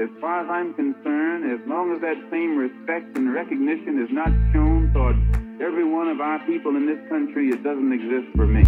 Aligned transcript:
as 0.00 0.08
far 0.20 0.42
as 0.42 0.50
I'm 0.50 0.74
concerned, 0.74 1.50
as 1.52 1.60
long 1.68 1.94
as 1.94 2.00
that 2.00 2.16
same 2.30 2.56
respect 2.58 3.16
and 3.16 3.32
recognition 3.32 4.02
is 4.02 4.10
not 4.10 4.28
shown 4.52 4.90
toward 4.92 5.16
every 5.62 5.84
one 5.84 6.08
of 6.08 6.20
our 6.20 6.44
people 6.46 6.74
in 6.76 6.86
this 6.86 6.98
country, 7.08 7.50
it 7.50 7.62
doesn't 7.62 7.92
exist 7.92 8.26
for 8.34 8.46
me. 8.46 8.62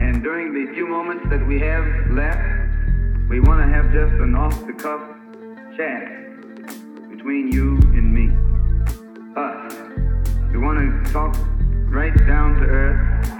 And 0.00 0.22
during 0.22 0.54
the 0.54 0.72
few 0.74 0.86
moments 0.86 1.26
that 1.30 1.44
we 1.44 1.58
have 1.60 1.84
left, 2.12 2.38
we 3.28 3.40
want 3.40 3.60
to 3.60 3.68
have 3.74 3.92
just 3.92 4.14
an 4.22 4.36
off 4.36 4.54
the 4.64 4.72
cuff 4.74 5.02
chat 5.76 6.06
between 7.10 7.50
you 7.50 7.74
and 7.98 8.14
me. 8.14 8.30
Us. 9.34 9.74
We 10.52 10.58
want 10.58 10.78
to 10.78 11.12
talk 11.12 11.36
right 11.90 12.14
down 12.26 12.54
to 12.60 12.64
earth 12.64 13.37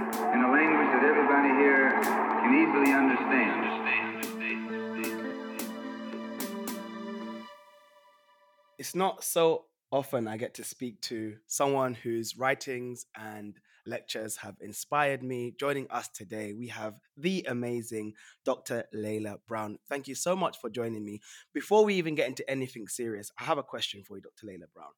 It's 8.89 8.95
not 8.95 9.23
so 9.23 9.65
often 9.91 10.27
I 10.27 10.37
get 10.37 10.55
to 10.55 10.63
speak 10.63 10.99
to 11.01 11.35
someone 11.45 11.93
whose 11.93 12.35
writings 12.35 13.05
and 13.15 13.55
lectures 13.85 14.37
have 14.37 14.55
inspired 14.61 15.21
me. 15.21 15.53
Joining 15.59 15.85
us 15.91 16.07
today, 16.07 16.53
we 16.53 16.69
have 16.69 16.95
the 17.15 17.45
amazing 17.47 18.13
Dr. 18.45 18.85
Layla 18.95 19.37
Brown. 19.47 19.77
Thank 19.87 20.07
you 20.07 20.15
so 20.15 20.35
much 20.35 20.59
for 20.59 20.71
joining 20.71 21.05
me. 21.05 21.21
Before 21.53 21.85
we 21.85 21.93
even 21.93 22.15
get 22.15 22.29
into 22.29 22.49
anything 22.49 22.87
serious, 22.87 23.31
I 23.39 23.43
have 23.43 23.59
a 23.59 23.63
question 23.63 24.01
for 24.03 24.17
you, 24.17 24.23
Dr. 24.23 24.47
Layla 24.47 24.73
Brown. 24.73 24.89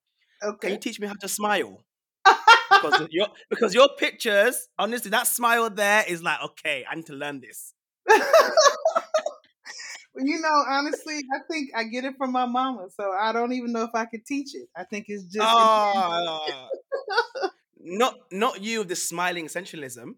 Okay. 0.41 0.67
Can 0.67 0.71
you 0.75 0.79
teach 0.79 0.97
me 1.01 1.07
how 1.07 1.15
to 1.15 1.27
smile? 1.27 1.83
because 2.23 3.07
your 3.11 3.27
because 3.49 3.73
your 3.73 3.89
pictures, 3.97 4.69
honestly, 4.79 5.11
that 5.11 5.27
smile 5.27 5.69
there 5.69 6.05
is 6.07 6.23
like, 6.23 6.41
okay, 6.41 6.85
I 6.89 6.95
need 6.95 7.07
to 7.07 7.13
learn 7.13 7.41
this. 7.41 7.73
you 10.17 10.41
know, 10.41 10.63
honestly, 10.67 11.21
I 11.33 11.39
think 11.49 11.71
I 11.75 11.85
get 11.85 12.05
it 12.05 12.15
from 12.17 12.31
my 12.31 12.45
mama, 12.45 12.87
so 12.95 13.11
I 13.11 13.31
don't 13.31 13.53
even 13.53 13.71
know 13.71 13.83
if 13.83 13.91
I 13.93 14.05
could 14.05 14.25
teach 14.25 14.53
it. 14.53 14.67
I 14.75 14.83
think 14.83 15.05
it's 15.07 15.23
just 15.23 15.47
oh, 15.49 16.67
not 17.79 18.15
not 18.31 18.61
you 18.61 18.79
with 18.79 18.89
the 18.89 18.95
smiling 18.95 19.45
essentialism. 19.45 20.15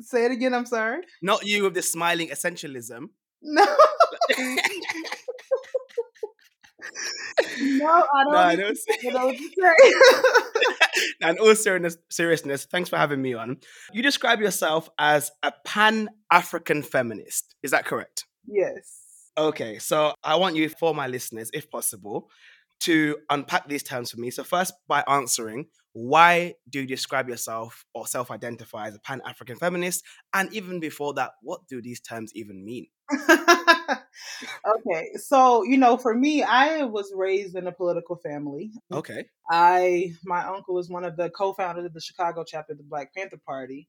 Say 0.00 0.26
it 0.26 0.32
again. 0.32 0.54
I'm 0.54 0.66
sorry. 0.66 1.02
Not 1.22 1.46
you 1.46 1.64
with 1.64 1.74
the 1.74 1.82
smiling 1.82 2.28
essentialism. 2.28 3.08
No. 3.42 3.64
no, 3.64 3.76
I 8.14 8.24
don't. 8.24 8.32
No, 8.32 8.38
I 8.38 8.56
don't 8.56 8.78
you 9.02 9.12
know 9.12 9.26
what 9.26 9.38
you 9.38 9.50
say. 9.58 11.12
and 11.22 11.38
all 11.38 11.54
seriousness, 11.54 11.96
seriousness, 12.10 12.66
thanks 12.66 12.90
for 12.90 12.96
having 12.96 13.22
me 13.22 13.34
on. 13.34 13.58
You 13.92 14.02
describe 14.02 14.40
yourself 14.40 14.90
as 14.98 15.30
a 15.42 15.52
pan 15.64 16.10
African 16.30 16.82
feminist. 16.82 17.54
Is 17.62 17.70
that 17.70 17.86
correct? 17.86 18.26
Yes. 18.46 18.99
Okay, 19.40 19.78
so 19.78 20.12
I 20.22 20.36
want 20.36 20.54
you, 20.54 20.68
for 20.68 20.94
my 20.94 21.06
listeners, 21.06 21.50
if 21.54 21.70
possible, 21.70 22.28
to 22.80 23.16
unpack 23.30 23.66
these 23.68 23.82
terms 23.82 24.10
for 24.10 24.20
me. 24.20 24.30
So, 24.30 24.44
first, 24.44 24.74
by 24.86 25.02
answering, 25.08 25.68
why 25.94 26.56
do 26.68 26.80
you 26.80 26.86
describe 26.86 27.26
yourself 27.26 27.86
or 27.94 28.06
self 28.06 28.30
identify 28.30 28.88
as 28.88 28.94
a 28.94 28.98
pan 28.98 29.22
African 29.26 29.56
feminist? 29.56 30.04
And 30.34 30.52
even 30.52 30.78
before 30.78 31.14
that, 31.14 31.30
what 31.40 31.66
do 31.68 31.80
these 31.80 32.00
terms 32.00 32.32
even 32.34 32.62
mean? 32.62 32.88
okay, 34.76 35.08
so 35.16 35.62
you 35.64 35.78
know, 35.78 35.96
for 35.96 36.14
me, 36.14 36.42
I 36.42 36.84
was 36.84 37.10
raised 37.16 37.56
in 37.56 37.66
a 37.66 37.72
political 37.72 38.16
family. 38.16 38.72
Okay, 38.92 39.24
I 39.50 40.12
my 40.22 40.44
uncle 40.44 40.78
is 40.78 40.90
one 40.90 41.04
of 41.04 41.16
the 41.16 41.30
co-founders 41.30 41.86
of 41.86 41.94
the 41.94 42.00
Chicago 42.00 42.44
chapter 42.46 42.72
of 42.72 42.78
the 42.78 42.84
Black 42.84 43.14
Panther 43.14 43.40
Party, 43.44 43.88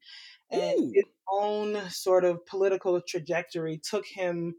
and 0.50 0.80
Ooh. 0.80 0.92
his 0.94 1.04
own 1.30 1.78
sort 1.90 2.24
of 2.24 2.46
political 2.46 3.02
trajectory 3.02 3.78
took 3.84 4.06
him 4.06 4.56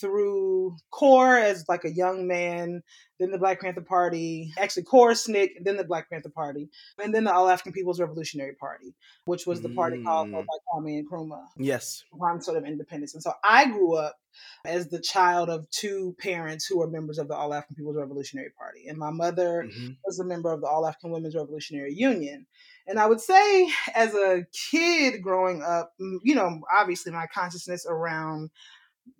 through 0.00 0.76
CORE 0.90 1.38
as 1.38 1.64
like 1.68 1.84
a 1.84 1.92
young 1.92 2.26
man, 2.26 2.82
then 3.20 3.30
the 3.30 3.38
Black 3.38 3.60
Panther 3.60 3.80
Party, 3.80 4.52
actually 4.58 4.82
CORE, 4.82 5.12
SNCC, 5.12 5.50
then 5.62 5.76
the 5.76 5.84
Black 5.84 6.10
Panther 6.10 6.30
Party, 6.30 6.68
and 7.02 7.14
then 7.14 7.24
the 7.24 7.32
All 7.32 7.48
African 7.48 7.72
People's 7.72 8.00
Revolutionary 8.00 8.54
Party, 8.54 8.94
which 9.26 9.46
was 9.46 9.60
the 9.60 9.68
party 9.68 9.98
mm. 9.98 10.04
called 10.04 10.32
by 10.32 10.42
Kwame 10.72 11.02
Nkrumah. 11.04 11.46
Yes. 11.58 12.02
One 12.10 12.40
sort 12.40 12.56
of 12.56 12.64
independence. 12.64 13.14
And 13.14 13.22
so 13.22 13.32
I 13.44 13.66
grew 13.66 13.94
up 13.94 14.16
as 14.64 14.88
the 14.88 15.00
child 15.00 15.48
of 15.48 15.70
two 15.70 16.16
parents 16.18 16.66
who 16.66 16.78
were 16.78 16.88
members 16.88 17.18
of 17.18 17.28
the 17.28 17.36
All 17.36 17.54
African 17.54 17.76
People's 17.76 17.96
Revolutionary 17.96 18.50
Party. 18.58 18.88
And 18.88 18.98
my 18.98 19.10
mother 19.10 19.68
mm-hmm. 19.68 19.92
was 20.04 20.18
a 20.18 20.24
member 20.24 20.52
of 20.52 20.60
the 20.60 20.66
All 20.66 20.86
African 20.86 21.10
Women's 21.10 21.36
Revolutionary 21.36 21.94
Union. 21.94 22.46
And 22.86 22.98
I 22.98 23.06
would 23.06 23.20
say, 23.20 23.70
as 23.94 24.14
a 24.14 24.44
kid 24.70 25.22
growing 25.22 25.62
up, 25.62 25.92
you 25.98 26.34
know, 26.34 26.60
obviously 26.76 27.12
my 27.12 27.26
consciousness 27.32 27.86
around 27.88 28.50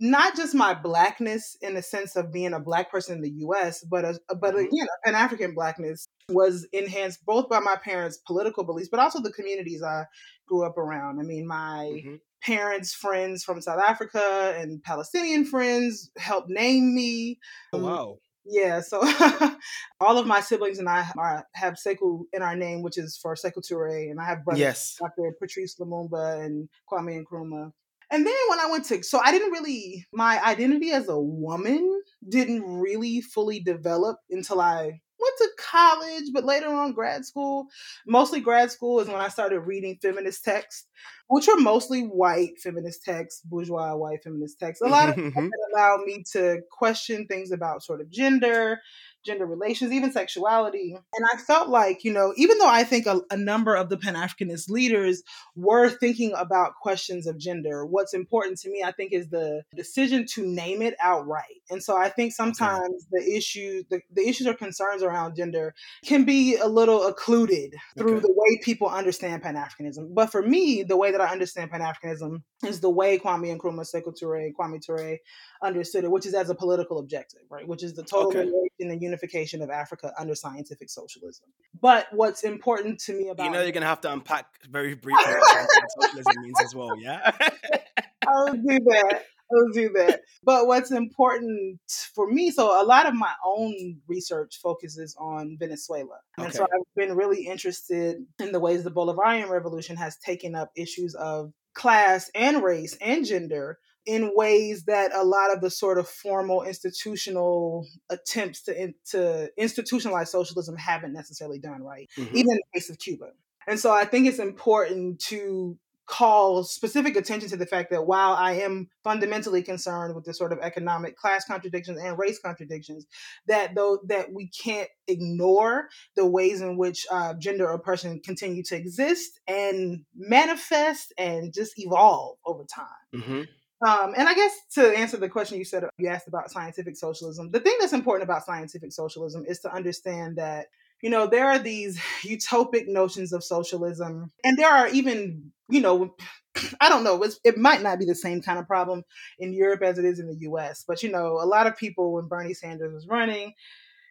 not 0.00 0.36
just 0.36 0.54
my 0.54 0.74
blackness 0.74 1.56
in 1.60 1.74
the 1.74 1.82
sense 1.82 2.16
of 2.16 2.32
being 2.32 2.52
a 2.52 2.60
black 2.60 2.90
person 2.90 3.16
in 3.16 3.22
the 3.22 3.30
U.S., 3.30 3.84
but 3.84 4.04
a, 4.04 4.18
but 4.40 4.54
mm-hmm. 4.54 4.66
again, 4.66 4.86
an 5.04 5.14
African 5.14 5.54
blackness 5.54 6.06
was 6.28 6.66
enhanced 6.72 7.24
both 7.26 7.48
by 7.48 7.60
my 7.60 7.76
parents' 7.76 8.18
political 8.26 8.64
beliefs, 8.64 8.88
but 8.90 9.00
also 9.00 9.20
the 9.20 9.32
communities 9.32 9.82
I 9.82 10.04
grew 10.48 10.64
up 10.64 10.78
around. 10.78 11.20
I 11.20 11.22
mean, 11.22 11.46
my 11.46 11.90
mm-hmm. 11.92 12.14
parents' 12.42 12.94
friends 12.94 13.44
from 13.44 13.60
South 13.60 13.80
Africa 13.80 14.54
and 14.56 14.82
Palestinian 14.82 15.44
friends 15.44 16.10
helped 16.16 16.48
name 16.48 16.94
me. 16.94 17.38
Oh, 17.72 17.78
wow. 17.78 18.18
Yeah, 18.46 18.80
so 18.80 19.00
all 20.00 20.18
of 20.18 20.26
my 20.26 20.40
siblings 20.40 20.78
and 20.78 20.88
I 20.88 21.06
are, 21.16 21.46
have 21.54 21.74
Sekou 21.74 22.24
in 22.32 22.42
our 22.42 22.54
name, 22.54 22.82
which 22.82 22.98
is 22.98 23.16
for 23.16 23.34
Sekou 23.34 23.62
Toure, 23.66 24.10
and 24.10 24.20
I 24.20 24.26
have 24.26 24.44
brothers, 24.44 24.60
yes. 24.60 24.96
Dr. 25.00 25.34
Patrice 25.40 25.76
Lumumba 25.80 26.44
and 26.44 26.68
Kwame 26.90 27.22
Nkrumah. 27.24 27.72
And 28.14 28.24
then 28.24 28.34
when 28.48 28.60
I 28.60 28.70
went 28.70 28.84
to, 28.86 29.02
so 29.02 29.20
I 29.20 29.32
didn't 29.32 29.50
really, 29.50 30.06
my 30.12 30.40
identity 30.44 30.92
as 30.92 31.08
a 31.08 31.18
woman 31.18 32.00
didn't 32.28 32.62
really 32.62 33.20
fully 33.20 33.58
develop 33.58 34.18
until 34.30 34.60
I 34.60 35.00
went 35.24 35.34
to 35.38 35.48
college, 35.58 36.26
but 36.32 36.44
later 36.44 36.68
on 36.68 36.92
grad 36.92 37.24
school. 37.24 37.66
Mostly 38.06 38.38
grad 38.38 38.70
school 38.70 39.00
is 39.00 39.08
when 39.08 39.20
I 39.20 39.26
started 39.26 39.60
reading 39.62 39.98
feminist 40.00 40.44
texts, 40.44 40.86
which 41.26 41.48
are 41.48 41.56
mostly 41.56 42.02
white 42.02 42.60
feminist 42.62 43.02
texts, 43.02 43.40
bourgeois 43.40 43.96
white 43.96 44.22
feminist 44.22 44.60
texts. 44.60 44.80
A 44.80 44.88
lot 44.88 45.08
of 45.08 45.16
mm-hmm. 45.16 45.48
allowed 45.74 46.04
me 46.04 46.22
to 46.34 46.60
question 46.70 47.26
things 47.26 47.50
about 47.50 47.82
sort 47.82 48.00
of 48.00 48.10
gender, 48.10 48.80
gender 49.24 49.46
relations, 49.46 49.92
even 49.92 50.12
sexuality. 50.12 50.92
And 50.92 51.26
I 51.32 51.36
felt 51.38 51.68
like, 51.68 52.04
you 52.04 52.12
know, 52.12 52.32
even 52.36 52.58
though 52.58 52.68
I 52.68 52.84
think 52.84 53.06
a, 53.06 53.20
a 53.30 53.36
number 53.36 53.74
of 53.74 53.88
the 53.88 53.96
Pan 53.96 54.14
Africanist 54.14 54.68
leaders 54.68 55.22
were 55.56 55.88
thinking 55.88 56.32
about 56.36 56.74
questions 56.80 57.26
of 57.26 57.38
gender, 57.38 57.86
what's 57.86 58.14
important 58.14 58.58
to 58.60 58.70
me, 58.70 58.82
I 58.84 58.92
think, 58.92 59.12
is 59.12 59.28
the 59.28 59.62
decision 59.74 60.26
to 60.34 60.46
name 60.46 60.82
it 60.82 60.94
outright. 61.00 61.62
And 61.70 61.82
so 61.82 61.96
I 61.96 62.08
think 62.08 62.32
sometimes 62.32 63.06
okay. 63.14 63.24
the 63.24 63.36
issues, 63.36 63.84
the, 63.90 64.00
the 64.12 64.28
issues 64.28 64.46
or 64.46 64.54
concerns 64.54 65.02
around 65.02 65.36
gender 65.36 65.74
can 66.04 66.24
be 66.24 66.56
a 66.56 66.66
little 66.66 67.06
occluded 67.06 67.74
through 67.96 68.16
okay. 68.16 68.20
the 68.20 68.32
way 68.32 68.60
people 68.62 68.88
understand 68.88 69.42
Pan 69.42 69.56
Africanism. 69.56 70.14
But 70.14 70.30
for 70.30 70.42
me, 70.42 70.82
the 70.82 70.96
way 70.96 71.10
that 71.10 71.20
I 71.20 71.28
understand 71.28 71.70
Pan 71.70 71.80
Africanism 71.80 72.42
is 72.64 72.80
the 72.80 72.90
way 72.90 73.18
Kwame 73.18 73.56
Nkrumah, 73.56 73.86
Sekou 73.90 74.14
Toure, 74.18 74.52
Kwame 74.58 74.80
Toure 74.84 75.18
understood 75.62 76.04
it, 76.04 76.10
which 76.10 76.26
is 76.26 76.34
as 76.34 76.50
a 76.50 76.54
political 76.54 76.98
objective, 76.98 77.40
right? 77.50 77.66
Which 77.66 77.82
is 77.82 77.94
the 77.94 78.02
total 78.02 78.40
okay. 78.40 78.50
and 78.80 79.00
unification 79.14 79.62
of 79.62 79.70
Africa 79.70 80.12
under 80.18 80.34
scientific 80.34 80.90
socialism. 80.90 81.46
But 81.80 82.06
what's 82.12 82.42
important 82.42 82.98
to 83.00 83.14
me 83.14 83.28
about 83.28 83.44
you 83.44 83.52
know 83.52 83.62
you're 83.62 83.72
gonna 83.72 83.86
have 83.86 84.00
to 84.02 84.12
unpack 84.12 84.46
very 84.68 84.94
briefly 84.94 85.34
what 85.34 85.68
socialism 86.00 86.42
means 86.42 86.60
as 86.62 86.74
well, 86.74 86.98
yeah. 86.98 87.30
I'll 88.26 88.54
do 88.54 88.78
that. 88.80 89.22
I'll 89.52 89.72
do 89.72 89.90
that. 89.90 90.22
But 90.42 90.66
what's 90.66 90.90
important 90.90 91.80
for 92.14 92.30
me, 92.30 92.50
so 92.50 92.82
a 92.82 92.84
lot 92.84 93.06
of 93.06 93.14
my 93.14 93.32
own 93.44 93.98
research 94.08 94.58
focuses 94.62 95.14
on 95.18 95.56
Venezuela. 95.60 96.18
And 96.38 96.48
okay. 96.48 96.56
so 96.56 96.64
I've 96.64 96.94
been 96.96 97.14
really 97.14 97.46
interested 97.46 98.24
in 98.40 98.52
the 98.52 98.60
ways 98.60 98.82
the 98.82 98.90
Bolivarian 98.90 99.50
Revolution 99.50 99.96
has 99.96 100.16
taken 100.16 100.54
up 100.54 100.70
issues 100.74 101.14
of 101.14 101.52
class 101.74 102.30
and 102.34 102.62
race 102.62 102.96
and 103.00 103.24
gender 103.24 103.78
in 104.06 104.32
ways 104.34 104.84
that 104.84 105.14
a 105.14 105.24
lot 105.24 105.52
of 105.52 105.60
the 105.60 105.70
sort 105.70 105.98
of 105.98 106.08
formal 106.08 106.62
institutional 106.62 107.86
attempts 108.10 108.62
to, 108.62 108.92
to 109.10 109.50
institutionalize 109.58 110.28
socialism 110.28 110.76
haven't 110.76 111.12
necessarily 111.12 111.58
done, 111.58 111.82
right? 111.82 112.08
Mm-hmm. 112.18 112.36
Even 112.36 112.52
in 112.52 112.60
the 112.72 112.78
case 112.78 112.90
of 112.90 112.98
Cuba. 112.98 113.30
And 113.66 113.80
so 113.80 113.92
I 113.92 114.04
think 114.04 114.26
it's 114.26 114.38
important 114.38 115.20
to 115.20 115.78
call 116.06 116.64
specific 116.64 117.16
attention 117.16 117.48
to 117.48 117.56
the 117.56 117.66
fact 117.66 117.90
that 117.90 118.06
while 118.06 118.34
I 118.34 118.52
am 118.54 118.88
fundamentally 119.02 119.62
concerned 119.62 120.14
with 120.14 120.24
the 120.24 120.34
sort 120.34 120.52
of 120.52 120.58
economic 120.60 121.16
class 121.16 121.46
contradictions 121.46 121.98
and 121.98 122.18
race 122.18 122.38
contradictions, 122.38 123.06
that 123.46 123.74
though 123.74 124.00
that 124.08 124.32
we 124.32 124.48
can't 124.48 124.88
ignore 125.08 125.88
the 126.14 126.26
ways 126.26 126.60
in 126.60 126.76
which 126.76 127.06
uh, 127.10 127.34
gender 127.34 127.68
oppression 127.70 128.20
continue 128.20 128.62
to 128.64 128.76
exist 128.76 129.40
and 129.48 130.04
manifest 130.14 131.14
and 131.16 131.54
just 131.54 131.78
evolve 131.78 132.36
over 132.44 132.64
time. 132.64 133.20
Mm-hmm. 133.22 133.42
Um, 133.86 134.14
and 134.16 134.28
I 134.28 134.34
guess 134.34 134.52
to 134.74 134.96
answer 134.96 135.16
the 135.16 135.28
question 135.28 135.58
you 135.58 135.64
said, 135.64 135.84
you 135.98 136.08
asked 136.08 136.28
about 136.28 136.50
scientific 136.50 136.96
socialism. 136.96 137.50
The 137.50 137.60
thing 137.60 137.76
that's 137.80 137.92
important 137.92 138.28
about 138.28 138.46
scientific 138.46 138.92
socialism 138.92 139.44
is 139.46 139.60
to 139.60 139.72
understand 139.72 140.36
that 140.36 140.66
you 141.04 141.10
know, 141.10 141.26
there 141.26 141.46
are 141.46 141.58
these 141.58 141.98
utopic 142.22 142.88
notions 142.88 143.34
of 143.34 143.44
socialism, 143.44 144.30
and 144.42 144.56
there 144.56 144.70
are 144.70 144.88
even, 144.88 145.52
you 145.68 145.82
know, 145.82 146.14
I 146.80 146.88
don't 146.88 147.04
know, 147.04 147.22
it 147.44 147.58
might 147.58 147.82
not 147.82 147.98
be 147.98 148.06
the 148.06 148.14
same 148.14 148.40
kind 148.40 148.58
of 148.58 148.66
problem 148.66 149.02
in 149.38 149.52
Europe 149.52 149.82
as 149.82 149.98
it 149.98 150.06
is 150.06 150.18
in 150.18 150.28
the 150.28 150.48
US, 150.48 150.82
but, 150.88 151.02
you 151.02 151.10
know, 151.10 151.38
a 151.40 151.44
lot 151.44 151.66
of 151.66 151.76
people, 151.76 152.14
when 152.14 152.26
Bernie 152.26 152.54
Sanders 152.54 152.94
was 152.94 153.06
running, 153.06 153.52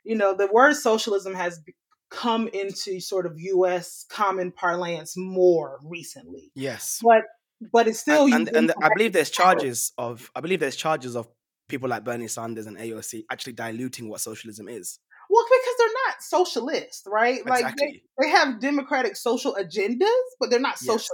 you 0.03 0.15
know, 0.15 0.35
the 0.35 0.47
word 0.53 0.75
socialism 0.75 1.33
has 1.33 1.61
come 2.11 2.47
into 2.49 2.99
sort 2.99 3.25
of 3.25 3.39
US 3.39 4.05
common 4.07 4.51
parlance 4.51 5.17
more 5.17 5.79
recently. 5.83 6.51
Yes. 6.53 6.99
But 7.01 7.23
but 7.71 7.87
it's 7.87 7.99
still 7.99 8.25
and, 8.25 8.47
and, 8.49 8.71
and 8.71 8.73
I 8.81 8.89
believe 8.95 9.13
there's 9.13 9.29
charges 9.29 9.93
of 9.97 10.31
I 10.35 10.41
believe 10.41 10.59
there's 10.59 10.75
charges 10.75 11.15
of 11.15 11.27
people 11.69 11.89
like 11.89 12.03
Bernie 12.03 12.27
Sanders 12.27 12.65
and 12.65 12.77
AOC 12.77 13.23
actually 13.31 13.53
diluting 13.53 14.09
what 14.09 14.21
socialism 14.21 14.67
is. 14.67 14.99
Well, 15.29 15.45
because 15.49 15.75
they're 15.79 15.87
not 16.07 16.21
socialists, 16.21 17.03
right? 17.07 17.39
Exactly. 17.39 17.63
Like 17.63 17.75
they, 17.77 18.01
they 18.21 18.29
have 18.29 18.59
democratic 18.59 19.15
social 19.15 19.55
agendas, 19.55 20.09
but 20.39 20.49
they're 20.49 20.59
not. 20.59 20.77
Yes. 20.83 21.09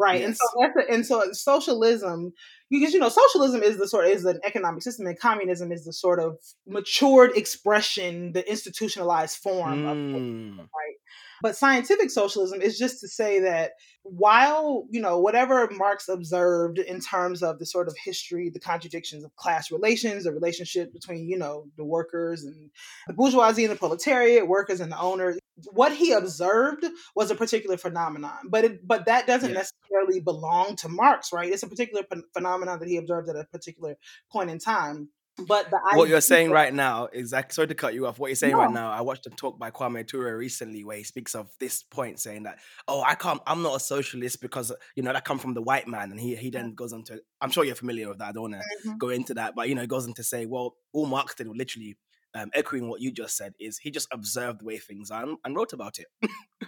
Right. 0.00 0.20
Yes. 0.20 0.26
And 0.26 0.36
so 0.36 0.46
that's 0.60 0.76
a, 0.76 0.92
and 0.92 1.06
so 1.06 1.32
socialism 1.32 2.32
because 2.70 2.92
you 2.92 3.00
know 3.00 3.08
socialism 3.08 3.62
is 3.62 3.78
the 3.78 3.88
sort 3.88 4.06
of, 4.06 4.12
is 4.12 4.24
an 4.24 4.38
economic 4.44 4.82
system 4.82 5.06
and 5.06 5.18
communism 5.18 5.72
is 5.72 5.84
the 5.84 5.92
sort 5.92 6.20
of 6.20 6.38
matured 6.66 7.36
expression, 7.36 8.32
the 8.32 8.48
institutionalized 8.48 9.38
form 9.38 9.84
mm. 9.84 10.52
of 10.52 10.58
right. 10.58 10.96
But 11.42 11.56
scientific 11.56 12.10
socialism 12.10 12.60
is 12.60 12.78
just 12.78 13.00
to 13.00 13.08
say 13.08 13.40
that 13.40 13.72
while, 14.02 14.86
you 14.90 15.00
know, 15.00 15.18
whatever 15.18 15.68
Marx 15.70 16.08
observed 16.08 16.78
in 16.78 17.00
terms 17.00 17.42
of 17.42 17.58
the 17.58 17.66
sort 17.66 17.88
of 17.88 17.96
history, 18.02 18.50
the 18.50 18.60
contradictions 18.60 19.24
of 19.24 19.34
class 19.36 19.70
relations, 19.70 20.24
the 20.24 20.32
relationship 20.32 20.92
between, 20.92 21.28
you 21.28 21.38
know, 21.38 21.66
the 21.76 21.84
workers 21.84 22.44
and 22.44 22.70
the 23.06 23.12
bourgeoisie 23.12 23.64
and 23.64 23.72
the 23.72 23.78
proletariat, 23.78 24.48
workers 24.48 24.80
and 24.80 24.90
the 24.90 24.98
owners, 24.98 25.38
what 25.72 25.92
he 25.92 26.12
observed 26.12 26.84
was 27.14 27.30
a 27.30 27.34
particular 27.34 27.76
phenomenon. 27.76 28.38
But 28.48 28.64
it, 28.64 28.86
but 28.86 29.06
that 29.06 29.26
doesn't 29.26 29.52
yes. 29.52 29.72
necessarily 29.82 30.20
belong 30.20 30.76
to 30.76 30.88
Marx, 30.88 31.32
right? 31.32 31.52
It's 31.52 31.62
a 31.62 31.68
particular 31.68 32.04
p- 32.04 32.22
phenomenon 32.32 32.78
that 32.78 32.88
he 32.88 32.96
observed 32.96 33.28
at 33.28 33.36
a 33.36 33.44
particular 33.44 33.96
point 34.30 34.50
in 34.50 34.58
time. 34.58 35.08
But 35.46 35.70
the 35.70 35.80
what 35.94 36.08
you're 36.08 36.20
saying 36.20 36.50
right 36.50 36.72
now, 36.74 37.08
exactly. 37.12 37.54
Sorry 37.54 37.68
to 37.68 37.74
cut 37.74 37.94
you 37.94 38.06
off. 38.06 38.18
What 38.18 38.28
you're 38.28 38.36
saying 38.36 38.52
no. 38.52 38.58
right 38.58 38.72
now, 38.72 38.90
I 38.90 39.02
watched 39.02 39.26
a 39.26 39.30
talk 39.30 39.58
by 39.58 39.70
Kwame 39.70 40.06
Ture 40.06 40.36
recently 40.36 40.84
where 40.84 40.96
he 40.96 41.04
speaks 41.04 41.34
of 41.34 41.50
this 41.60 41.82
point, 41.82 42.18
saying 42.18 42.44
that, 42.44 42.58
"Oh, 42.88 43.02
I 43.02 43.14
can't. 43.14 43.40
I'm 43.46 43.62
not 43.62 43.76
a 43.76 43.80
socialist 43.80 44.40
because 44.40 44.72
you 44.96 45.02
know 45.02 45.12
that 45.12 45.24
come 45.24 45.38
from 45.38 45.54
the 45.54 45.62
white 45.62 45.86
man." 45.86 46.10
And 46.10 46.18
he 46.18 46.34
he 46.34 46.50
then 46.50 46.74
goes 46.74 46.92
on 46.92 47.04
to. 47.04 47.20
I'm 47.40 47.50
sure 47.50 47.64
you're 47.64 47.76
familiar 47.76 48.08
with 48.08 48.18
that. 48.18 48.28
I 48.28 48.32
don't 48.32 48.50
want 48.50 48.54
to 48.54 48.88
mm-hmm. 48.88 48.98
go 48.98 49.10
into 49.10 49.34
that, 49.34 49.54
but 49.54 49.68
you 49.68 49.74
know, 49.74 49.82
he 49.82 49.86
goes 49.86 50.06
on 50.06 50.14
to 50.14 50.24
say, 50.24 50.46
"Well, 50.46 50.74
all 50.92 51.06
Marx 51.06 51.34
did, 51.36 51.46
literally 51.46 51.96
um, 52.34 52.50
echoing 52.54 52.88
what 52.88 53.00
you 53.00 53.12
just 53.12 53.36
said, 53.36 53.54
is 53.60 53.78
he 53.78 53.90
just 53.90 54.08
observed 54.12 54.60
the 54.60 54.64
way 54.64 54.78
things 54.78 55.10
are 55.10 55.22
and, 55.22 55.38
and 55.44 55.54
wrote 55.54 55.72
about 55.72 55.98
it." 55.98 56.06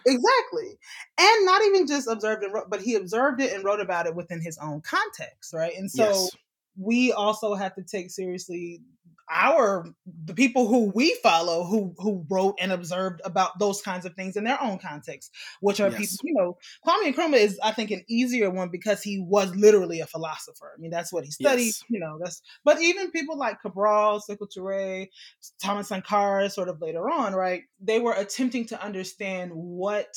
exactly, 0.07 0.79
and 1.19 1.47
not 1.47 1.63
even 1.63 1.89
just 1.89 2.07
observed 2.07 2.45
and 2.45 2.55
wrote, 2.55 2.71
but 2.71 2.83
he 2.83 2.95
observed 2.95 3.41
it 3.41 3.53
and 3.53 3.65
wrote 3.65 3.81
about 3.81 4.07
it 4.07 4.15
within 4.15 4.41
his 4.41 4.59
own 4.59 4.81
context, 4.81 5.53
right? 5.53 5.73
And 5.77 5.91
so. 5.91 6.05
Yes 6.05 6.31
we 6.81 7.13
also 7.13 7.55
have 7.55 7.75
to 7.75 7.83
take 7.83 8.11
seriously 8.11 8.81
our 9.31 9.87
the 10.25 10.35
people 10.35 10.67
who 10.67 10.91
we 10.95 11.17
follow 11.23 11.65
who 11.65 11.95
who 11.99 12.27
wrote 12.29 12.57
and 12.61 12.73
observed 12.73 13.21
about 13.25 13.59
those 13.59 13.81
kinds 13.81 14.05
of 14.05 14.15
things 14.15 14.37
in 14.37 14.45
their 14.45 14.61
own 14.61 14.79
context 14.79 15.31
which 15.61 15.81
are 15.81 15.91
yes. 15.91 15.99
people 15.99 16.17
you 16.25 16.35
know 16.35 16.59
kwame 16.87 17.15
nkrumah 17.15 17.37
is 17.37 17.59
i 17.63 17.71
think 17.71 17.91
an 17.91 18.03
easier 18.09 18.51
one 18.51 18.69
because 18.69 19.03
he 19.03 19.21
was 19.21 19.55
literally 19.55 20.01
a 20.01 20.07
philosopher 20.07 20.73
i 20.77 20.81
mean 20.81 20.91
that's 20.91 21.13
what 21.13 21.25
he 21.25 21.31
studied 21.31 21.67
yes. 21.67 21.85
you 21.89 22.01
know 22.01 22.19
that's 22.21 22.43
but 22.65 22.81
even 22.81 23.11
people 23.11 23.39
like 23.39 23.61
cabral 23.63 24.21
Sekou 24.21 24.49
Touré, 24.57 25.09
thomas 25.63 25.89
sankara 25.89 26.51
sort 26.51 26.69
of 26.69 26.81
later 26.81 27.09
on 27.09 27.33
right 27.33 27.63
they 27.81 28.01
were 28.01 28.13
attempting 28.13 28.67
to 28.67 28.83
understand 28.83 29.53
what 29.55 30.09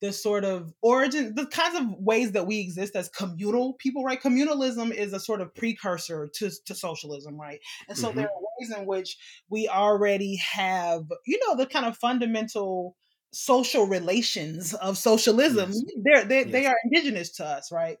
the 0.00 0.12
sort 0.12 0.44
of 0.44 0.72
origin 0.80 1.34
the 1.34 1.46
kinds 1.46 1.78
of 1.78 1.86
ways 1.98 2.32
that 2.32 2.46
we 2.46 2.60
exist 2.60 2.96
as 2.96 3.08
communal 3.10 3.74
people 3.74 4.02
right 4.02 4.22
communalism 4.22 4.92
is 4.92 5.12
a 5.12 5.20
sort 5.20 5.40
of 5.40 5.54
precursor 5.54 6.28
to, 6.34 6.50
to 6.64 6.74
socialism 6.74 7.38
right 7.38 7.60
and 7.88 7.98
so 7.98 8.08
mm-hmm. 8.08 8.18
there 8.18 8.26
are 8.26 8.42
ways 8.62 8.78
in 8.78 8.86
which 8.86 9.16
we 9.48 9.68
already 9.68 10.36
have, 10.36 11.04
you 11.26 11.38
know, 11.46 11.56
the 11.56 11.66
kind 11.66 11.86
of 11.86 11.96
fundamental 11.96 12.96
social 13.32 13.86
relations 13.86 14.74
of 14.74 14.98
socialism. 14.98 15.72
Yes. 15.72 15.82
They're, 16.04 16.24
they, 16.24 16.38
yes. 16.40 16.52
they 16.52 16.66
are 16.66 16.76
indigenous 16.84 17.30
to 17.36 17.44
us, 17.44 17.72
right? 17.72 17.98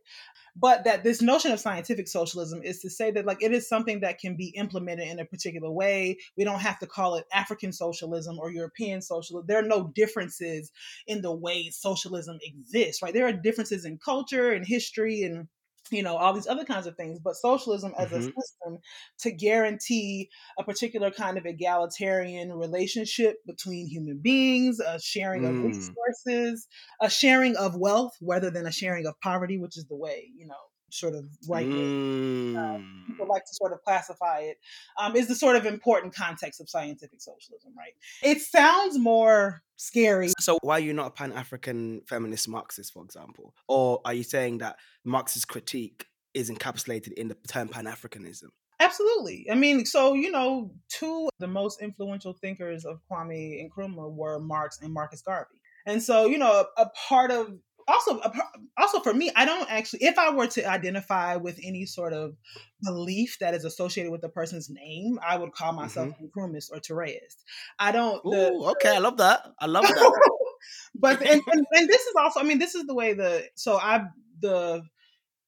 But 0.54 0.84
that 0.84 1.02
this 1.02 1.22
notion 1.22 1.50
of 1.50 1.60
scientific 1.60 2.06
socialism 2.06 2.60
is 2.62 2.80
to 2.80 2.90
say 2.90 3.10
that 3.12 3.24
like 3.24 3.42
it 3.42 3.52
is 3.52 3.66
something 3.66 4.00
that 4.00 4.18
can 4.18 4.36
be 4.36 4.48
implemented 4.48 5.08
in 5.08 5.18
a 5.18 5.24
particular 5.24 5.70
way. 5.70 6.18
We 6.36 6.44
don't 6.44 6.60
have 6.60 6.78
to 6.80 6.86
call 6.86 7.14
it 7.14 7.24
African 7.32 7.72
socialism 7.72 8.38
or 8.38 8.50
European 8.50 9.00
socialism. 9.00 9.46
There 9.48 9.58
are 9.58 9.66
no 9.66 9.90
differences 9.94 10.70
in 11.06 11.22
the 11.22 11.32
way 11.34 11.70
socialism 11.70 12.38
exists, 12.42 13.00
right? 13.00 13.14
There 13.14 13.26
are 13.26 13.32
differences 13.32 13.86
in 13.86 13.96
culture 13.96 14.52
and 14.52 14.66
history 14.66 15.22
and 15.22 15.48
you 15.90 16.02
know 16.02 16.16
all 16.16 16.32
these 16.32 16.46
other 16.46 16.64
kinds 16.64 16.86
of 16.86 16.96
things 16.96 17.18
but 17.18 17.34
socialism 17.34 17.92
as 17.98 18.08
mm-hmm. 18.08 18.16
a 18.16 18.22
system 18.22 18.78
to 19.18 19.32
guarantee 19.32 20.28
a 20.58 20.64
particular 20.64 21.10
kind 21.10 21.36
of 21.36 21.44
egalitarian 21.46 22.52
relationship 22.52 23.36
between 23.46 23.88
human 23.88 24.18
beings 24.22 24.78
a 24.80 25.00
sharing 25.00 25.42
mm. 25.42 25.50
of 25.50 25.64
resources 25.64 26.66
a 27.00 27.10
sharing 27.10 27.56
of 27.56 27.76
wealth 27.76 28.12
rather 28.22 28.50
than 28.50 28.66
a 28.66 28.72
sharing 28.72 29.06
of 29.06 29.14
poverty 29.20 29.58
which 29.58 29.76
is 29.76 29.86
the 29.86 29.96
way 29.96 30.28
you 30.36 30.46
know 30.46 30.54
sort 30.92 31.14
of 31.14 31.24
right 31.48 31.66
mm. 31.66 32.56
uh, 32.56 32.78
people 33.06 33.26
like 33.26 33.44
to 33.44 33.54
sort 33.54 33.72
of 33.72 33.82
classify 33.82 34.40
it 34.40 34.58
um, 35.00 35.16
is 35.16 35.26
the 35.26 35.34
sort 35.34 35.56
of 35.56 35.64
important 35.64 36.14
context 36.14 36.60
of 36.60 36.68
scientific 36.68 37.20
socialism 37.20 37.72
right 37.76 37.94
it 38.22 38.40
sounds 38.40 38.98
more 38.98 39.62
scary 39.76 40.28
so 40.38 40.58
why 40.62 40.76
are 40.76 40.80
you 40.80 40.92
not 40.92 41.06
a 41.06 41.10
pan-african 41.10 42.02
feminist 42.06 42.48
marxist 42.48 42.92
for 42.92 43.02
example 43.04 43.54
or 43.68 44.00
are 44.04 44.14
you 44.14 44.22
saying 44.22 44.58
that 44.58 44.76
marxist 45.04 45.48
critique 45.48 46.06
is 46.34 46.50
encapsulated 46.50 47.12
in 47.12 47.28
the 47.28 47.36
term 47.48 47.68
pan-africanism 47.68 48.48
Absolutely. 48.80 49.46
I 49.48 49.54
mean, 49.54 49.86
so 49.86 50.14
you 50.14 50.32
know, 50.32 50.72
two 50.88 51.28
the 51.38 51.46
most 51.46 51.80
influential 51.80 52.32
thinkers 52.32 52.84
of 52.84 52.98
Kwame 53.08 53.64
Nkrumah 53.70 54.12
were 54.12 54.40
Marx 54.40 54.80
and 54.82 54.92
Marcus 54.92 55.22
Garvey. 55.22 55.60
And 55.86 56.02
so, 56.02 56.26
you 56.26 56.38
know, 56.38 56.64
a, 56.76 56.82
a 56.82 56.90
part 57.08 57.30
of 57.30 57.58
also 57.88 58.20
also 58.76 59.00
for 59.00 59.14
me 59.14 59.30
i 59.36 59.44
don't 59.44 59.70
actually 59.70 60.02
if 60.02 60.18
i 60.18 60.30
were 60.30 60.46
to 60.46 60.64
identify 60.68 61.36
with 61.36 61.58
any 61.62 61.84
sort 61.84 62.12
of 62.12 62.34
belief 62.82 63.36
that 63.40 63.54
is 63.54 63.64
associated 63.64 64.10
with 64.10 64.20
the 64.20 64.28
person's 64.28 64.68
name 64.70 65.18
i 65.26 65.36
would 65.36 65.52
call 65.52 65.72
myself 65.72 66.08
mm-hmm. 66.08 66.38
or 66.38 66.80
Toureist. 66.80 67.42
i 67.78 67.92
don't 67.92 68.24
Ooh, 68.26 68.30
the, 68.30 68.52
okay 68.72 68.96
i 68.96 68.98
love 68.98 69.16
that 69.18 69.46
i 69.60 69.66
love 69.66 69.84
that 69.84 70.30
but 70.94 71.20
and, 71.22 71.42
and, 71.52 71.66
and, 71.72 71.88
this 71.88 72.02
is 72.02 72.14
also 72.18 72.40
i 72.40 72.42
mean 72.42 72.58
this 72.58 72.74
is 72.74 72.84
the 72.84 72.94
way 72.94 73.14
the 73.14 73.44
so 73.54 73.78
i 73.78 74.04
the 74.40 74.82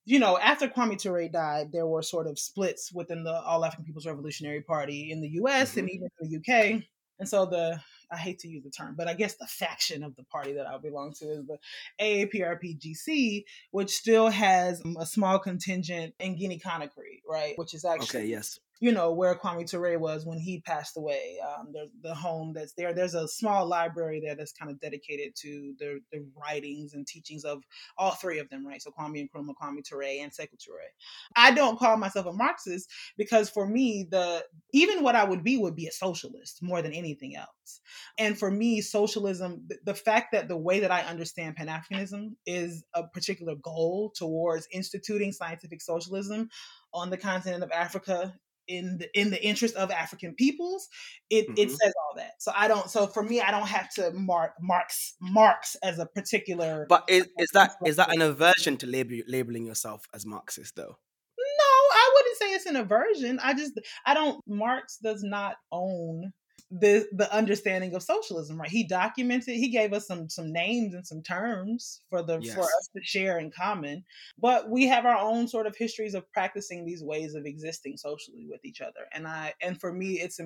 you 0.04 0.18
know 0.18 0.38
after 0.38 0.68
kwame 0.68 1.00
ture 1.00 1.28
died 1.28 1.72
there 1.72 1.86
were 1.86 2.02
sort 2.02 2.26
of 2.26 2.38
splits 2.38 2.92
within 2.92 3.24
the 3.24 3.32
all 3.32 3.64
african 3.64 3.84
people's 3.84 4.06
revolutionary 4.06 4.62
party 4.62 5.10
in 5.10 5.20
the 5.20 5.28
us 5.28 5.70
mm-hmm. 5.70 5.80
and 5.80 5.90
even 5.90 6.08
in 6.20 6.30
the 6.30 6.38
uk 6.38 6.82
and 7.18 7.28
so 7.28 7.46
the 7.46 7.78
I 8.14 8.18
hate 8.18 8.38
to 8.40 8.48
use 8.48 8.64
the 8.64 8.70
term, 8.70 8.94
but 8.96 9.08
I 9.08 9.14
guess 9.14 9.34
the 9.34 9.46
faction 9.46 10.02
of 10.02 10.14
the 10.16 10.24
party 10.24 10.52
that 10.54 10.66
I 10.66 10.78
belong 10.78 11.12
to 11.14 11.24
is 11.26 11.46
the 11.46 11.58
AAPRPGC, 12.00 13.44
which 13.70 13.90
still 13.90 14.28
has 14.28 14.82
um, 14.84 14.96
a 14.98 15.06
small 15.06 15.38
contingent 15.38 16.14
in 16.18 16.36
Guinea 16.36 16.58
Conakry, 16.58 17.20
right? 17.28 17.54
Which 17.56 17.74
is 17.74 17.84
actually 17.84 18.20
okay, 18.20 18.26
yes 18.26 18.60
you 18.84 18.92
know, 18.92 19.12
where 19.12 19.34
Kwame 19.34 19.66
Ture 19.66 19.98
was 19.98 20.26
when 20.26 20.36
he 20.36 20.60
passed 20.60 20.98
away. 20.98 21.38
Um, 21.42 21.72
the, 21.72 21.88
the 22.02 22.14
home 22.14 22.52
that's 22.54 22.74
there, 22.74 22.92
there's 22.92 23.14
a 23.14 23.26
small 23.26 23.66
library 23.66 24.20
there 24.22 24.34
that's 24.34 24.52
kind 24.52 24.70
of 24.70 24.78
dedicated 24.78 25.34
to 25.36 25.72
the, 25.78 26.00
the 26.12 26.22
writings 26.38 26.92
and 26.92 27.06
teachings 27.06 27.44
of 27.44 27.62
all 27.96 28.10
three 28.10 28.40
of 28.40 28.50
them, 28.50 28.66
right? 28.66 28.82
So 28.82 28.90
Kwame 28.90 29.26
Nkrumah, 29.26 29.54
Kwame 29.58 29.82
Ture, 29.82 30.02
and 30.02 30.30
Sekou 30.30 30.58
Touré. 30.58 30.90
I 31.34 31.52
don't 31.52 31.78
call 31.78 31.96
myself 31.96 32.26
a 32.26 32.34
Marxist 32.34 32.90
because 33.16 33.48
for 33.48 33.66
me, 33.66 34.06
the 34.10 34.44
even 34.74 35.02
what 35.02 35.16
I 35.16 35.24
would 35.24 35.42
be 35.42 35.56
would 35.56 35.76
be 35.76 35.86
a 35.86 35.90
socialist 35.90 36.58
more 36.60 36.82
than 36.82 36.92
anything 36.92 37.36
else. 37.36 37.80
And 38.18 38.38
for 38.38 38.50
me, 38.50 38.82
socialism, 38.82 39.66
the 39.84 39.94
fact 39.94 40.32
that 40.32 40.48
the 40.48 40.58
way 40.58 40.80
that 40.80 40.90
I 40.90 41.00
understand 41.04 41.56
Pan 41.56 41.68
Africanism 41.68 42.32
is 42.44 42.84
a 42.92 43.04
particular 43.04 43.54
goal 43.54 44.12
towards 44.14 44.68
instituting 44.70 45.32
scientific 45.32 45.80
socialism 45.80 46.50
on 46.92 47.08
the 47.08 47.16
continent 47.16 47.64
of 47.64 47.72
Africa 47.72 48.34
in 48.68 48.98
the 48.98 49.18
in 49.18 49.30
the 49.30 49.42
interest 49.42 49.74
of 49.76 49.90
African 49.90 50.34
peoples, 50.34 50.88
it 51.30 51.46
mm-hmm. 51.46 51.54
it 51.58 51.70
says 51.70 51.92
all 52.02 52.16
that. 52.16 52.32
So 52.38 52.52
I 52.54 52.68
don't. 52.68 52.90
So 52.90 53.06
for 53.06 53.22
me, 53.22 53.40
I 53.40 53.50
don't 53.50 53.68
have 53.68 53.92
to 53.94 54.10
mark 54.12 54.52
Marx 54.60 55.14
Marx 55.20 55.76
as 55.82 55.98
a 55.98 56.06
particular. 56.06 56.86
But 56.88 57.04
is, 57.08 57.26
is 57.38 57.50
that 57.54 57.74
is 57.84 57.96
that 57.96 58.14
an 58.14 58.22
aversion 58.22 58.76
to 58.78 58.86
label, 58.86 59.18
labeling 59.26 59.66
yourself 59.66 60.04
as 60.14 60.26
Marxist 60.26 60.76
though? 60.76 60.96
No, 61.38 61.74
I 61.92 62.12
wouldn't 62.14 62.38
say 62.38 62.52
it's 62.52 62.66
an 62.66 62.76
aversion. 62.76 63.38
I 63.42 63.54
just 63.54 63.72
I 64.06 64.14
don't. 64.14 64.40
Marx 64.46 64.98
does 65.02 65.22
not 65.22 65.56
own 65.72 66.32
the 66.70 67.06
the 67.12 67.32
understanding 67.32 67.94
of 67.94 68.02
socialism 68.02 68.60
right 68.60 68.70
he 68.70 68.84
documented 68.84 69.54
he 69.54 69.68
gave 69.68 69.92
us 69.92 70.06
some 70.06 70.28
some 70.28 70.52
names 70.52 70.94
and 70.94 71.06
some 71.06 71.22
terms 71.22 72.00
for 72.08 72.22
the 72.22 72.40
Yes. 72.40 72.54
for 72.54 72.62
us 72.62 72.88
to 72.96 73.02
share 73.02 73.38
in 73.38 73.50
common 73.50 74.04
but 74.38 74.70
we 74.70 74.86
have 74.86 75.04
our 75.04 75.16
own 75.18 75.46
sort 75.46 75.66
of 75.66 75.76
histories 75.76 76.14
of 76.14 76.30
practicing 76.32 76.84
these 76.84 77.02
ways 77.02 77.34
of 77.34 77.44
existing 77.44 77.96
socially 77.96 78.46
with 78.48 78.64
each 78.64 78.80
other 78.80 79.06
and 79.12 79.28
i 79.28 79.52
and 79.60 79.78
for 79.80 79.92
me 79.92 80.14
it's 80.14 80.40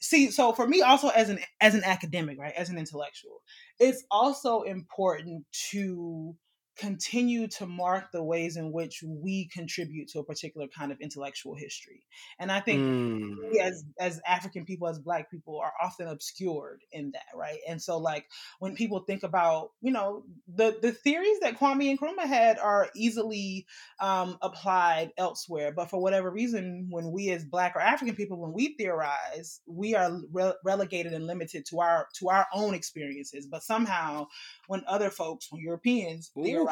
see 0.00 0.30
so 0.30 0.52
for 0.52 0.66
me 0.66 0.80
also 0.80 1.08
as 1.08 1.28
an 1.28 1.38
as 1.60 1.74
an 1.74 1.84
academic 1.84 2.38
right 2.38 2.54
as 2.54 2.70
an 2.70 2.78
intellectual 2.78 3.42
it's 3.78 4.04
also 4.10 4.62
important 4.62 5.44
to 5.50 6.34
continue 6.76 7.46
to 7.46 7.66
mark 7.66 8.10
the 8.12 8.22
ways 8.22 8.56
in 8.56 8.72
which 8.72 9.02
we 9.06 9.48
contribute 9.48 10.08
to 10.08 10.18
a 10.18 10.24
particular 10.24 10.66
kind 10.68 10.90
of 10.92 11.00
intellectual 11.00 11.54
history 11.54 12.02
and 12.38 12.50
i 12.50 12.60
think 12.60 12.84
Mm. 12.84 13.34
we 13.50 13.60
as 13.60 13.84
as 13.98 14.20
African 14.26 14.64
people, 14.64 14.88
as 14.88 14.98
Black 14.98 15.30
people, 15.30 15.58
are 15.60 15.72
often 15.80 16.08
obscured 16.08 16.82
in 16.92 17.12
that, 17.12 17.26
right? 17.34 17.58
And 17.68 17.80
so, 17.80 17.98
like 17.98 18.26
when 18.58 18.74
people 18.74 19.00
think 19.00 19.22
about, 19.22 19.70
you 19.80 19.92
know, 19.92 20.24
the 20.48 20.78
the 20.80 20.92
theories 20.92 21.40
that 21.40 21.58
Kwame 21.58 21.90
and 21.90 21.98
Nkrumah 21.98 22.26
had 22.26 22.58
are 22.58 22.88
easily 22.94 23.66
um, 24.00 24.38
applied 24.42 25.12
elsewhere, 25.16 25.72
but 25.72 25.90
for 25.90 26.00
whatever 26.00 26.30
reason, 26.30 26.88
when 26.90 27.12
we 27.12 27.30
as 27.30 27.44
Black 27.44 27.74
or 27.76 27.80
African 27.80 28.16
people, 28.16 28.38
when 28.38 28.52
we 28.52 28.74
theorize, 28.76 29.60
we 29.66 29.94
are 29.94 30.20
re- 30.32 30.54
relegated 30.64 31.12
and 31.12 31.26
limited 31.26 31.66
to 31.66 31.80
our 31.80 32.08
to 32.14 32.28
our 32.28 32.46
own 32.52 32.74
experiences. 32.74 33.46
But 33.46 33.62
somehow, 33.62 34.26
when 34.66 34.82
other 34.86 35.10
folks, 35.10 35.50
when 35.50 35.62
Europeans 35.62 36.30
Ooh. 36.38 36.63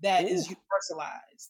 That 0.00 0.24
is 0.24 0.50
Ooh. 0.50 0.54
universalized. 0.54 1.48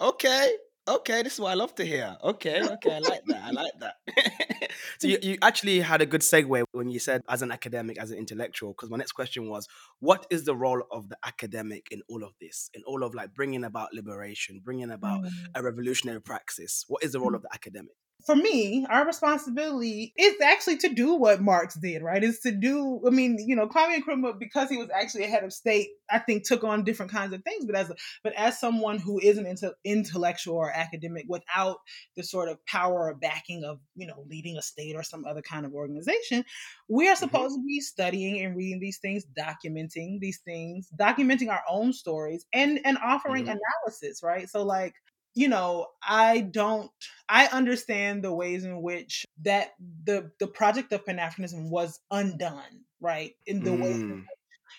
Okay. 0.00 0.54
Okay, 0.88 1.24
this 1.24 1.32
is 1.34 1.40
what 1.40 1.50
I 1.50 1.54
love 1.54 1.74
to 1.76 1.84
hear. 1.84 2.16
Okay, 2.22 2.62
okay, 2.74 2.94
I 2.94 2.98
like 3.00 3.22
that. 3.26 3.42
I 3.42 3.50
like 3.50 3.72
that. 3.80 4.70
so 5.00 5.08
you, 5.08 5.18
you 5.20 5.36
actually 5.42 5.80
had 5.80 6.00
a 6.00 6.06
good 6.06 6.20
segue 6.20 6.62
when 6.70 6.88
you 6.90 7.00
said 7.00 7.22
as 7.28 7.42
an 7.42 7.50
academic, 7.50 7.98
as 7.98 8.12
an 8.12 8.18
intellectual, 8.18 8.70
because 8.70 8.88
my 8.88 8.96
next 8.96 9.10
question 9.12 9.48
was, 9.48 9.66
what 9.98 10.28
is 10.30 10.44
the 10.44 10.54
role 10.54 10.82
of 10.92 11.08
the 11.08 11.16
academic 11.24 11.88
in 11.90 12.02
all 12.08 12.22
of 12.22 12.34
this, 12.40 12.70
in 12.72 12.84
all 12.84 13.02
of 13.02 13.16
like 13.16 13.34
bringing 13.34 13.64
about 13.64 13.92
liberation, 13.94 14.60
bringing 14.64 14.90
about 14.92 15.22
Mm. 15.24 15.30
a 15.56 15.62
revolutionary 15.62 16.20
praxis? 16.20 16.84
What 16.86 17.02
is 17.02 17.12
the 17.12 17.20
role 17.20 17.34
of 17.34 17.42
the 17.42 17.48
academic? 17.52 17.96
For 18.26 18.34
me, 18.34 18.84
our 18.90 19.06
responsibility 19.06 20.12
is 20.18 20.34
actually 20.40 20.78
to 20.78 20.88
do 20.88 21.14
what 21.14 21.40
Marx 21.40 21.76
did, 21.76 22.02
right? 22.02 22.22
Is 22.24 22.40
to 22.40 22.50
do, 22.50 23.00
I 23.06 23.10
mean, 23.10 23.38
you 23.38 23.54
know, 23.54 23.68
Kwame 23.68 24.02
Nkrumah, 24.02 24.38
because 24.38 24.68
he 24.68 24.76
was 24.76 24.90
actually 24.90 25.24
a 25.24 25.28
head 25.28 25.44
of 25.44 25.52
state, 25.52 25.90
I 26.10 26.18
think 26.18 26.44
took 26.44 26.64
on 26.64 26.82
different 26.84 27.12
kinds 27.12 27.32
of 27.32 27.44
things. 27.44 27.64
But 27.64 27.76
as 27.76 27.88
a, 27.90 27.94
but 28.24 28.32
as 28.34 28.58
someone 28.58 28.98
who 28.98 29.20
isn't 29.20 29.44
inte- 29.46 29.74
intellectual 29.84 30.56
or 30.56 30.70
academic 30.72 31.26
without 31.28 31.78
the 32.16 32.24
sort 32.24 32.48
of 32.48 32.64
power 32.66 33.08
or 33.10 33.14
backing 33.14 33.62
of, 33.64 33.78
you 33.94 34.08
know, 34.08 34.24
leading 34.28 34.56
a 34.56 34.62
state 34.62 34.96
or 34.96 35.04
some 35.04 35.24
other 35.24 35.42
kind 35.42 35.64
of 35.64 35.72
organization, 35.72 36.44
we 36.88 37.08
are 37.08 37.16
supposed 37.16 37.54
to 37.54 37.62
be 37.64 37.80
studying 37.80 38.44
and 38.44 38.56
reading 38.56 38.80
these 38.80 38.98
things, 38.98 39.24
documenting 39.38 40.18
these 40.20 40.40
things, 40.44 40.88
documenting 40.98 41.48
our 41.50 41.62
own 41.68 41.92
stories, 41.92 42.44
and 42.52 42.80
and 42.84 42.98
offering 42.98 43.46
Mhm. 43.46 43.58
analysis, 43.58 44.22
right? 44.22 44.48
So 44.48 44.64
like 44.64 44.94
you 45.36 45.48
know 45.48 45.86
i 46.02 46.40
don't 46.40 46.90
i 47.28 47.46
understand 47.48 48.24
the 48.24 48.32
ways 48.32 48.64
in 48.64 48.82
which 48.82 49.24
that 49.42 49.74
the 50.04 50.32
the 50.40 50.46
project 50.48 50.92
of 50.92 51.06
pan-africanism 51.06 51.68
was 51.70 52.00
undone 52.10 52.82
right 53.00 53.34
in 53.46 53.62
the 53.62 53.72
way 53.72 53.92
Mm, 53.92 54.24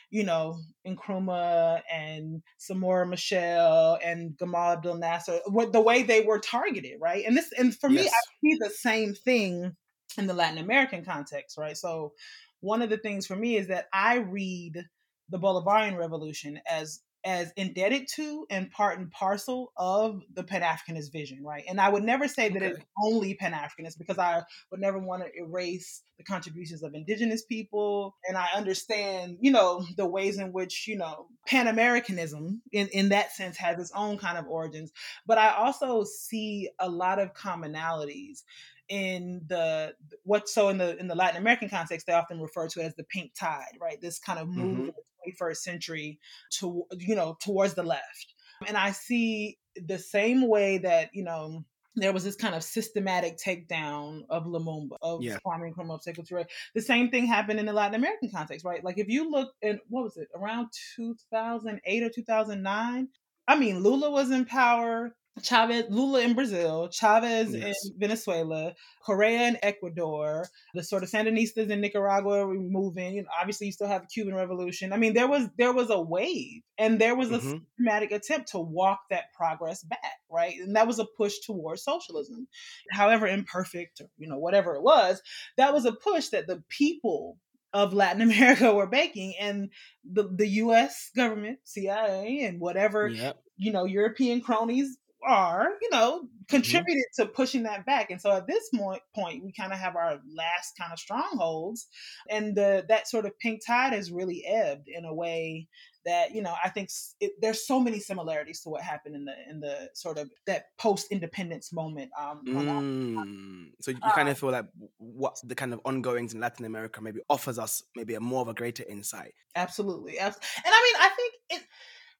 you 0.09 0.23
know 0.23 0.57
Nkrumah 0.85 1.81
and 1.91 2.41
Samora 2.59 3.07
Machel 3.07 3.97
and 4.03 4.37
Gamal 4.37 4.73
Abdel 4.73 4.95
Nasser 4.97 5.39
what 5.47 5.73
the 5.73 5.81
way 5.81 6.03
they 6.03 6.21
were 6.21 6.39
targeted 6.39 6.99
right? 6.99 7.25
And 7.25 7.37
this 7.37 7.51
and 7.57 7.75
for 7.75 7.89
me 7.89 8.07
i 8.07 8.11
see 8.41 8.57
the 8.59 8.69
same 8.69 9.13
thing 9.13 9.75
in 10.17 10.27
the 10.27 10.33
latin 10.33 10.57
american 10.57 11.05
context 11.05 11.57
right? 11.57 11.77
So 11.77 12.13
one 12.61 12.81
of 12.81 12.89
the 12.89 12.97
things 12.97 13.27
for 13.27 13.35
me 13.35 13.57
is 13.57 13.67
that 13.67 13.87
i 13.93 14.17
read 14.17 14.83
the 15.29 15.39
bolivarian 15.39 15.97
revolution 15.97 16.59
as 16.69 17.01
as 17.27 17.51
indebted 17.57 18.07
to 18.07 18.47
and 18.49 18.71
part 18.71 18.97
and 18.97 19.11
parcel 19.11 19.73
of 19.75 20.23
the 20.33 20.43
pan-africanist 20.43 21.11
vision 21.11 21.43
right? 21.43 21.65
And 21.67 21.79
i 21.81 21.89
would 21.89 22.03
never 22.03 22.27
say 22.27 22.47
that 22.47 22.63
it's 22.63 22.79
only 23.03 23.33
pan-africanist 23.33 23.97
because 23.97 24.17
i 24.17 24.41
would 24.71 24.79
never 24.79 24.97
want 24.97 25.23
to 25.23 25.37
erase 25.37 26.03
the 26.17 26.23
contributions 26.23 26.81
of 26.81 26.95
indigenous 26.95 27.43
people. 27.43 28.15
And 28.27 28.37
i 28.37 28.47
understand 28.55 29.37
you 29.41 29.51
know 29.51 29.85
the 29.97 30.07
ways 30.07 30.39
in 30.39 30.53
which 30.53 30.87
you 30.87 30.97
know 30.97 31.27
pan-americanism 31.47 32.61
in, 32.71 32.87
in 32.87 33.09
that 33.09 33.33
sense 33.33 33.57
has 33.57 33.77
its 33.77 33.91
own 33.93 34.17
kind 34.17 34.37
of 34.37 34.47
origins. 34.47 34.93
But 35.25 35.37
i 35.37 35.53
also 35.53 36.05
see 36.05 36.69
a 36.79 36.89
lot 36.89 37.19
of 37.19 37.33
commonalities 37.33 38.43
in 38.89 39.41
the 39.47 39.93
what 40.23 40.47
so 40.47 40.69
in 40.69 40.77
the 40.77 40.97
in 40.97 41.07
the 41.07 41.15
latin 41.15 41.37
american 41.37 41.69
context 41.69 42.07
they 42.07 42.13
often 42.13 42.39
refer 42.39 42.67
to 42.67 42.79
it 42.81 42.85
as 42.85 42.95
the 42.95 43.03
pink 43.05 43.31
tide 43.37 43.77
right 43.81 43.99
this 44.01 44.19
kind 44.19 44.39
of 44.39 44.47
move 44.47 44.77
Mhm. 44.77 44.79
in 44.79 44.85
the 44.87 45.31
21st 45.31 45.57
century 45.57 46.19
to 46.51 46.85
you 46.97 47.15
know 47.15 47.37
towards 47.41 47.73
the 47.73 47.83
left 47.83 48.33
and 48.67 48.77
i 48.77 48.91
see 48.91 49.57
the 49.75 49.99
same 49.99 50.47
way 50.47 50.77
that 50.77 51.09
you 51.13 51.23
know 51.23 51.63
there 51.99 52.13
was 52.13 52.23
this 52.23 52.35
kind 52.35 52.53
of 52.53 52.63
systematic 52.63 53.39
takedown 53.43 54.21
of 54.29 54.45
Lumumba, 54.45 54.97
of 55.01 55.23
Yeah. 55.23 55.39
Kwame 55.43 55.73
Nkrumah, 55.73 55.95
of 55.95 56.01
Sekou. 56.03 56.45
The 56.75 56.81
same 56.81 57.09
thing 57.09 57.25
happened 57.25 57.59
in 57.59 57.65
the 57.65 57.73
Latin 57.73 57.95
American 57.95 58.29
context, 58.29 58.63
right? 58.63 58.83
Like 58.83 58.99
if 58.99 59.07
you 59.09 59.31
look 59.31 59.51
at 59.63 59.79
what 59.89 60.03
was 60.03 60.15
it 60.15 60.27
around 60.35 60.67
2008 60.95 62.03
or 62.03 62.09
2009? 62.11 63.09
I 63.47 63.55
mean, 63.57 63.79
Lula 63.79 64.11
was 64.11 64.29
in 64.29 64.45
power. 64.45 65.15
Chavez, 65.41 65.85
Lula 65.89 66.21
in 66.21 66.33
Brazil, 66.33 66.89
Chavez 66.89 67.53
Yes. 67.53 67.75
in 67.85 67.99
Venezuela, 67.99 68.73
Correa 69.05 69.47
in 69.47 69.57
Ecuador, 69.61 70.47
the 70.73 70.83
sort 70.83 71.03
of 71.03 71.09
Sandinistas 71.09 71.69
in 71.69 71.81
Nicaragua 71.81 72.47
moving. 72.47 73.15
You 73.15 73.21
know, 73.23 73.29
obviously, 73.39 73.67
you 73.67 73.73
still 73.73 73.87
have 73.87 74.01
the 74.03 74.07
Cuban 74.07 74.35
Revolution. 74.35 74.93
I 74.93 74.97
mean, 74.97 75.13
there 75.13 75.27
was 75.27 75.47
there 75.57 75.73
was 75.73 75.89
a 75.89 75.99
wave, 76.01 76.61
and 76.77 76.99
there 76.99 77.15
was 77.15 77.31
a 77.31 77.39
Mhm. 77.39 77.61
systematic 77.61 78.11
attempt 78.11 78.49
to 78.51 78.59
walk 78.59 79.01
that 79.09 79.33
progress 79.33 79.83
back, 79.83 80.19
right? 80.29 80.55
And 80.59 80.75
that 80.75 80.87
was 80.87 80.99
a 80.99 81.05
push 81.05 81.39
towards 81.39 81.83
socialism, 81.83 82.47
however 82.91 83.27
imperfect, 83.27 84.01
or, 84.01 84.09
you 84.17 84.27
know, 84.27 84.37
whatever 84.39 84.75
it 84.75 84.81
was. 84.83 85.21
That 85.57 85.73
was 85.73 85.85
a 85.85 85.91
push 85.93 86.29
that 86.29 86.47
the 86.47 86.63
people 86.69 87.37
of 87.73 87.93
Latin 87.93 88.21
America 88.61 88.73
were 88.73 88.87
making, 88.87 89.35
and 89.39 89.69
the 90.03 90.23
the 90.33 90.47
U.S. 90.63 91.11
government, 91.15 91.59
CIA, 91.65 92.39
and 92.43 92.59
whatever 92.59 93.07
Yep. 93.09 93.37
you 93.57 93.71
know 93.71 93.85
European 93.85 94.41
cronies 94.41 94.97
are, 95.25 95.69
you 95.81 95.89
know, 95.91 96.27
Mm-hmm. 96.49 96.55
contributed 96.55 97.03
to 97.17 97.25
pushing 97.25 97.63
that 97.63 97.85
back. 97.85 98.09
And 98.09 98.21
so 98.21 98.31
at 98.31 98.47
this 98.47 98.69
point, 98.73 99.01
point 99.13 99.43
we 99.43 99.51
kind 99.51 99.73
of 99.73 99.79
have 99.79 99.97
our 99.97 100.19
last 100.33 100.77
kind 100.79 100.93
of 100.93 100.99
strongholds, 100.99 101.87
and 102.29 102.55
the 102.55 102.85
that 102.87 103.09
sort 103.09 103.25
of 103.25 103.37
pink 103.39 103.65
tide 103.67 103.91
has 103.91 104.11
really 104.13 104.45
ebbed 104.45 104.87
in 104.87 105.03
a 105.03 105.13
way 105.13 105.67
that 106.05 106.33
you 106.33 106.41
know 106.41 106.55
I 106.63 106.69
think 106.69 106.89
it, 107.19 107.33
there's 107.41 107.67
so 107.67 107.81
many 107.81 107.99
similarities 107.99 108.61
to 108.61 108.69
what 108.69 108.81
happened 108.81 109.15
in 109.15 109.25
the 109.25 109.33
in 109.49 109.59
the 109.59 109.89
sort 109.93 110.17
of 110.17 110.29
that 110.45 110.67
post 110.77 111.07
independence 111.11 111.73
moment. 111.73 112.11
Um, 112.17 112.43
Mm. 112.45 113.71
So 113.81 113.91
you 113.91 113.99
kind 114.15 114.29
of 114.29 114.39
feel 114.39 114.51
like 114.51 114.67
what 114.99 115.37
the 115.43 115.55
kind 115.55 115.73
of 115.73 115.81
ongoings 115.83 116.33
in 116.33 116.39
Latin 116.39 116.63
America 116.63 117.01
maybe 117.01 117.19
offers 117.29 117.59
us 117.59 117.83
maybe 117.93 118.15
a 118.15 118.21
more 118.21 118.41
of 118.41 118.47
a 118.47 118.53
greater 118.53 118.85
insight. 118.87 119.33
Absolutely. 119.53 120.17
And 120.17 120.33
I 120.33 120.81
mean, 120.83 120.95
I 121.01 121.09
think 121.09 121.33
it 121.49 121.61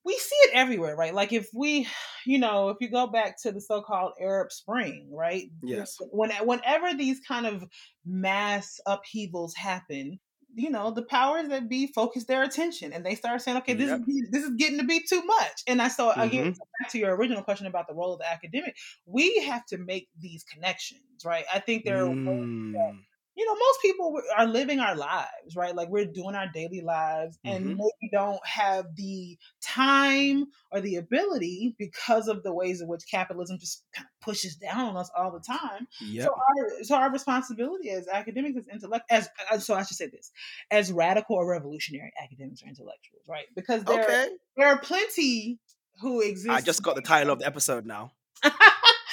we 0.07 0.13
see 0.17 0.35
it 0.45 0.51
everywhere, 0.55 0.95
right? 0.95 1.13
Like 1.13 1.33
if 1.33 1.49
we, 1.53 1.87
you 2.25 2.39
know, 2.39 2.69
if 2.69 2.77
you 2.81 2.89
go 2.89 3.07
back 3.07 3.41
to 3.43 3.51
the 3.51 3.61
so-called 3.61 4.13
Arab 4.19 4.51
Spring, 4.51 5.09
right? 5.13 5.51
Yes. 5.61 5.97
When 6.11 6.31
whenever 6.43 6.93
these 6.95 7.19
kind 7.27 7.45
of 7.45 7.65
mass 8.05 8.79
upheavals 8.87 9.55
happen, 9.55 10.19
you 10.55 10.71
know, 10.71 10.91
the 10.91 11.03
powers 11.03 11.49
that 11.49 11.69
be 11.69 11.91
focus 11.93 12.25
their 12.25 12.41
attention 12.43 12.93
and 12.93 13.05
they 13.05 13.15
start 13.15 13.41
saying, 13.41 13.57
okay, 13.57 13.75
this 13.75 13.91
Yep. 13.91 13.99
is 14.07 14.29
this 14.31 14.43
is 14.43 14.55
getting 14.57 14.79
to 14.79 14.85
be 14.85 15.01
too 15.07 15.21
much. 15.23 15.61
And 15.67 15.81
I 15.81 15.89
so 15.89 16.11
again, 16.19 16.45
Mhm. 16.45 16.55
so 16.55 16.63
back 16.79 16.91
to 16.93 16.97
your 16.99 17.15
original 17.15 17.43
question 17.43 17.67
about 17.67 17.87
the 17.87 17.93
role 17.93 18.13
of 18.13 18.19
the 18.19 18.31
academic, 18.31 18.75
we 19.05 19.39
have 19.43 19.65
to 19.67 19.77
make 19.77 20.07
these 20.19 20.43
connections, 20.45 21.25
right? 21.25 21.45
I 21.53 21.59
think 21.59 21.85
there 21.85 22.07
are 22.09 22.15
Mm. 22.15 23.06
You 23.38 23.46
know, 23.46 23.53
most 23.53 23.82
people 23.84 24.20
are 24.36 24.48
living 24.48 24.79
our 24.79 24.96
lives, 24.96 25.56
right? 25.56 25.75
Like 25.75 25.89
we're 25.89 26.06
doing 26.06 26.34
our 26.34 26.48
daily 26.51 26.82
lives 26.82 27.38
and 27.46 27.65
Mhm. 27.65 27.77
maybe 27.77 28.10
don't 28.12 28.46
have 28.46 28.96
the 28.96 29.38
time 29.62 30.46
or 30.72 30.82
the 30.82 30.96
ability 30.96 31.75
because 31.77 32.27
of 32.27 32.41
the 32.41 32.51
ways 32.51 32.82
in 32.82 32.88
which 32.88 33.03
capitalism 33.10 33.60
just 33.60 33.84
kind 33.96 34.08
of 34.08 34.25
pushes 34.25 34.56
down 34.56 34.86
on 34.89 34.98
us 34.98 35.12
all 35.15 35.32
the 35.32 35.39
time. 35.39 35.88
Yep. 36.01 36.24
So 36.25 36.34
our 36.34 36.84
so 36.84 36.96
our 36.96 37.12
responsibility 37.12 37.91
as 37.91 38.08
academics, 38.08 38.58
as 38.58 38.67
intellect, 38.67 39.06
as 39.12 39.29
uh, 39.51 39.60
so 39.60 39.75
I 39.75 39.84
should 39.84 39.98
say 39.98 40.08
this, 40.08 40.32
as 40.72 40.91
radical 40.91 41.36
or 41.36 41.48
revolutionary 41.48 42.12
academics 42.22 42.63
or 42.63 42.67
intellectuals, 42.70 43.22
right? 43.27 43.46
Because 43.56 43.84
there 43.84 44.01
Okay. 44.01 44.29
there 44.56 44.67
are 44.67 44.79
plenty 44.79 45.60
who 46.01 46.22
exist. 46.22 46.50
I 46.50 46.62
just 46.62 46.82
got 46.82 46.96
the 46.96 47.01
title 47.01 47.34
of 47.34 47.39
the 47.39 47.46
episode 47.46 47.86
now. 47.86 48.13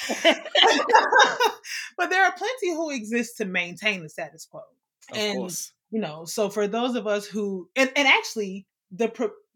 but 1.97 2.09
there 2.09 2.23
are 2.23 2.33
plenty 2.37 2.71
who 2.71 2.91
exist 2.91 3.37
to 3.37 3.45
maintain 3.45 4.03
the 4.03 4.09
status 4.09 4.45
quo. 4.45 4.61
Of 5.11 5.17
and 5.17 5.37
course. 5.37 5.73
you 5.91 5.99
know, 5.99 6.25
so 6.25 6.49
for 6.49 6.67
those 6.67 6.95
of 6.95 7.07
us 7.07 7.25
who 7.25 7.69
and, 7.75 7.91
and 7.95 8.07
actually 8.07 8.65
the 8.91 9.09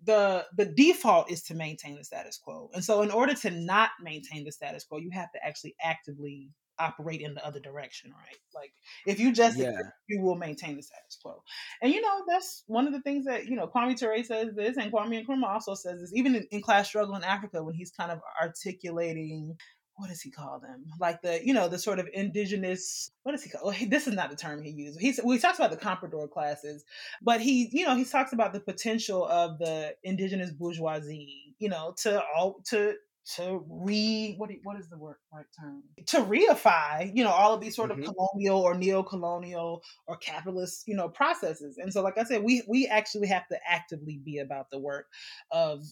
the 0.04 0.46
the 0.56 0.66
default 0.66 1.30
is 1.32 1.44
to 1.44 1.56
maintain 1.56 1.96
the 1.96 2.04
status 2.04 2.38
quo. 2.38 2.70
And 2.74 2.84
so 2.84 3.02
in 3.02 3.12
order 3.12 3.34
to 3.36 3.52
not 3.52 3.92
maintain 4.02 4.44
the 4.44 4.52
status 4.52 4.84
quo, 4.86 5.00
you 5.00 5.12
have 5.12 5.32
to 5.34 5.46
actually 5.46 5.76
actively 5.82 6.50
operate 6.80 7.22
in 7.22 7.34
the 7.34 7.46
other 7.46 7.60
direction, 7.60 8.12
right? 8.12 8.38
Like 8.56 8.72
if 9.06 9.20
you 9.20 9.34
just 9.34 9.58
Yeah. 9.58 9.78
you 10.08 10.22
will 10.22 10.36
maintain 10.36 10.78
the 10.78 10.84
status 10.84 11.18
quo. 11.22 11.44
And 11.82 11.94
you 11.94 12.02
know, 12.02 12.24
that's 12.28 12.64
one 12.68 12.88
of 12.88 12.94
the 12.94 13.02
things 13.02 13.26
that, 13.26 13.46
you 13.46 13.56
know, 13.56 13.68
Kwame 13.68 13.98
Ture 13.98 14.24
says 14.24 14.56
this 14.56 14.78
and 14.78 14.92
Kwame 14.92 15.26
Nkrumah 15.26 15.48
also 15.48 15.76
says 15.76 16.00
this, 16.00 16.14
even 16.14 16.36
in, 16.36 16.48
in 16.52 16.62
class 16.62 16.88
struggle 16.88 17.16
in 17.16 17.24
Africa, 17.24 17.64
when 17.64 17.76
he's 17.76 17.92
kind 17.92 18.12
of 18.12 18.20
articulating 18.42 19.58
what 20.00 20.10
does 20.10 20.22
he 20.22 20.32
call 20.32 20.60
them? 20.60 20.86
Like 21.00 21.22
the, 21.22 21.46
you 21.46 21.54
know, 21.54 21.68
the 21.68 21.78
sort 21.78 22.00
of 22.00 22.08
indigenous, 22.14 23.12
what 23.24 23.34
does 23.34 23.44
he 23.44 23.50
call? 23.50 23.62
Well, 23.66 23.74
he, 23.74 23.86
this 23.86 24.08
is 24.08 24.16
not 24.16 24.30
the 24.30 24.38
term 24.38 24.64
he 24.64 24.72
uses. 24.72 24.98
He's, 24.98 25.20
well, 25.22 25.34
he 25.34 25.40
talks 25.40 25.60
about 25.60 25.72
the 25.72 25.78
comprador 25.78 26.30
classes, 26.30 26.86
but 27.22 27.42
he, 27.42 27.70
you 27.72 27.86
know, 27.86 27.96
he 27.96 28.06
talks 28.06 28.32
about 28.32 28.54
the 28.54 28.62
potential 28.62 29.26
of 29.28 29.60
the 29.60 29.94
indigenous 30.04 30.52
bourgeoisie, 30.52 31.56
you 31.60 31.68
know, 31.68 31.94
to 32.04 32.24
all, 32.36 32.62
to, 32.70 32.96
to 33.36 33.64
re 33.70 34.34
what 34.38 34.50
what 34.64 34.80
is 34.80 34.90
the 34.90 34.98
word 34.98 35.18
right 35.34 35.46
term? 35.60 35.84
to 36.08 36.18
reify 36.22 37.12
you 37.16 37.24
know 37.24 37.30
all 37.30 37.54
of 37.54 37.62
these 37.62 37.76
sort 37.76 37.92
Mhm. 37.92 38.00
of 38.00 38.02
colonial 38.04 38.60
or 38.60 38.76
neo-colonial 38.76 39.82
or 40.08 40.18
capitalist 40.18 40.84
you 40.88 40.96
know 40.96 41.10
processes. 41.10 41.78
And 41.78 41.94
so 41.94 42.02
like 42.02 42.18
i 42.18 42.24
said 42.24 42.44
we 42.44 42.64
we 42.68 42.88
actually 42.88 43.28
have 43.28 43.48
to 43.50 43.60
actively 43.68 44.20
be 44.24 44.40
about 44.40 44.70
the 44.72 44.80
work 44.80 45.08
of 45.52 45.84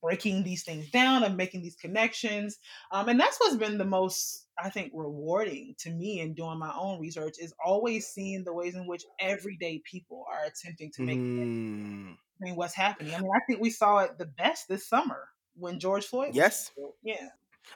breaking 0.00 0.44
these 0.44 0.64
things 0.64 0.88
down 0.90 1.24
of 1.24 1.34
making 1.36 1.62
these 1.62 1.76
connections. 1.76 2.58
Um, 2.92 3.08
and 3.08 3.18
that's 3.20 3.38
what's 3.40 3.56
been 3.56 3.78
the 3.78 3.84
most 3.84 4.46
i 4.58 4.70
think 4.70 4.90
rewarding 4.94 5.74
to 5.78 5.90
me 5.90 6.20
in 6.20 6.34
doing 6.34 6.58
my 6.58 6.72
own 6.78 6.98
research 7.00 7.34
is 7.38 7.52
always 7.64 8.06
seeing 8.06 8.44
the 8.44 8.54
ways 8.54 8.74
in 8.74 8.86
which 8.86 9.04
everyday 9.20 9.82
people 9.90 10.24
are 10.30 10.44
attempting 10.44 10.90
to 10.92 11.02
make 11.02 11.20
Mm, 11.38 12.16
I 12.40 12.44
mean, 12.44 12.56
what's 12.56 12.74
happening. 12.74 13.14
I 13.14 13.18
mean, 13.18 13.30
I 13.34 13.40
think 13.46 13.60
we 13.60 13.70
saw 13.70 13.98
it 13.98 14.18
the 14.18 14.26
best 14.26 14.68
this 14.68 14.86
summer 14.88 15.28
when 15.56 15.78
George 15.78 16.06
Floyd. 16.06 16.34
yes. 16.34 16.70
Yeah. 17.02 17.28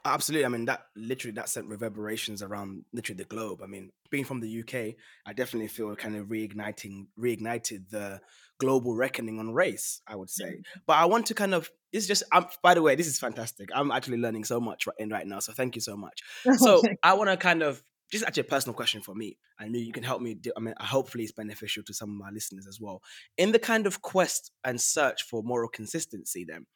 Absolutely. 0.04 0.44
I 0.44 0.48
mean, 0.48 0.64
that 0.66 0.86
literally 0.96 1.34
that 1.34 1.48
sent 1.48 1.66
reverberations 1.66 2.42
around 2.42 2.84
literally 2.92 3.18
the 3.18 3.24
globe. 3.24 3.60
I 3.62 3.66
mean, 3.66 3.90
being 4.10 4.24
from 4.24 4.40
the 4.40 4.60
UK, 4.60 4.96
I 5.26 5.32
definitely 5.32 5.68
feel 5.68 5.94
kind 5.96 6.16
of 6.16 6.26
reigniting, 6.26 7.06
reignited 7.18 7.90
the 7.90 8.20
global 8.58 8.94
reckoning 8.94 9.38
on 9.38 9.52
race. 9.52 10.00
I 10.06 10.16
would 10.16 10.30
say, 10.30 10.44
mm-hmm. 10.44 10.80
but 10.86 10.96
I 10.96 11.06
want 11.06 11.26
to 11.26 11.34
kind 11.34 11.54
of. 11.54 11.70
This 11.92 12.06
just. 12.06 12.22
I'm, 12.32 12.46
by 12.62 12.74
the 12.74 12.82
way, 12.82 12.94
this 12.94 13.08
is 13.08 13.18
fantastic. 13.18 13.68
I'm 13.74 13.90
actually 13.90 14.18
learning 14.18 14.44
so 14.44 14.60
much 14.60 14.86
right 14.86 14.96
in 14.98 15.10
right 15.10 15.26
now. 15.26 15.40
So 15.40 15.52
thank 15.52 15.74
you 15.74 15.82
so 15.82 15.96
much. 15.96 16.20
So 16.58 16.82
I 17.02 17.14
want 17.14 17.30
to 17.30 17.36
kind 17.36 17.62
of. 17.62 17.82
Just 18.12 18.24
actually 18.24 18.40
a 18.40 18.44
personal 18.44 18.74
question 18.74 19.02
for 19.02 19.14
me. 19.14 19.38
I 19.56 19.68
know 19.68 19.78
you 19.78 19.92
can 19.92 20.02
help 20.02 20.20
me. 20.20 20.34
Do, 20.34 20.50
I 20.56 20.60
mean, 20.60 20.74
hopefully 20.80 21.22
it's 21.22 21.32
beneficial 21.32 21.84
to 21.84 21.94
some 21.94 22.10
of 22.10 22.16
my 22.16 22.30
listeners 22.30 22.66
as 22.66 22.80
well. 22.80 23.02
In 23.38 23.52
the 23.52 23.60
kind 23.60 23.86
of 23.86 24.02
quest 24.02 24.50
and 24.64 24.80
search 24.80 25.22
for 25.22 25.44
moral 25.44 25.68
consistency, 25.68 26.44
then 26.44 26.66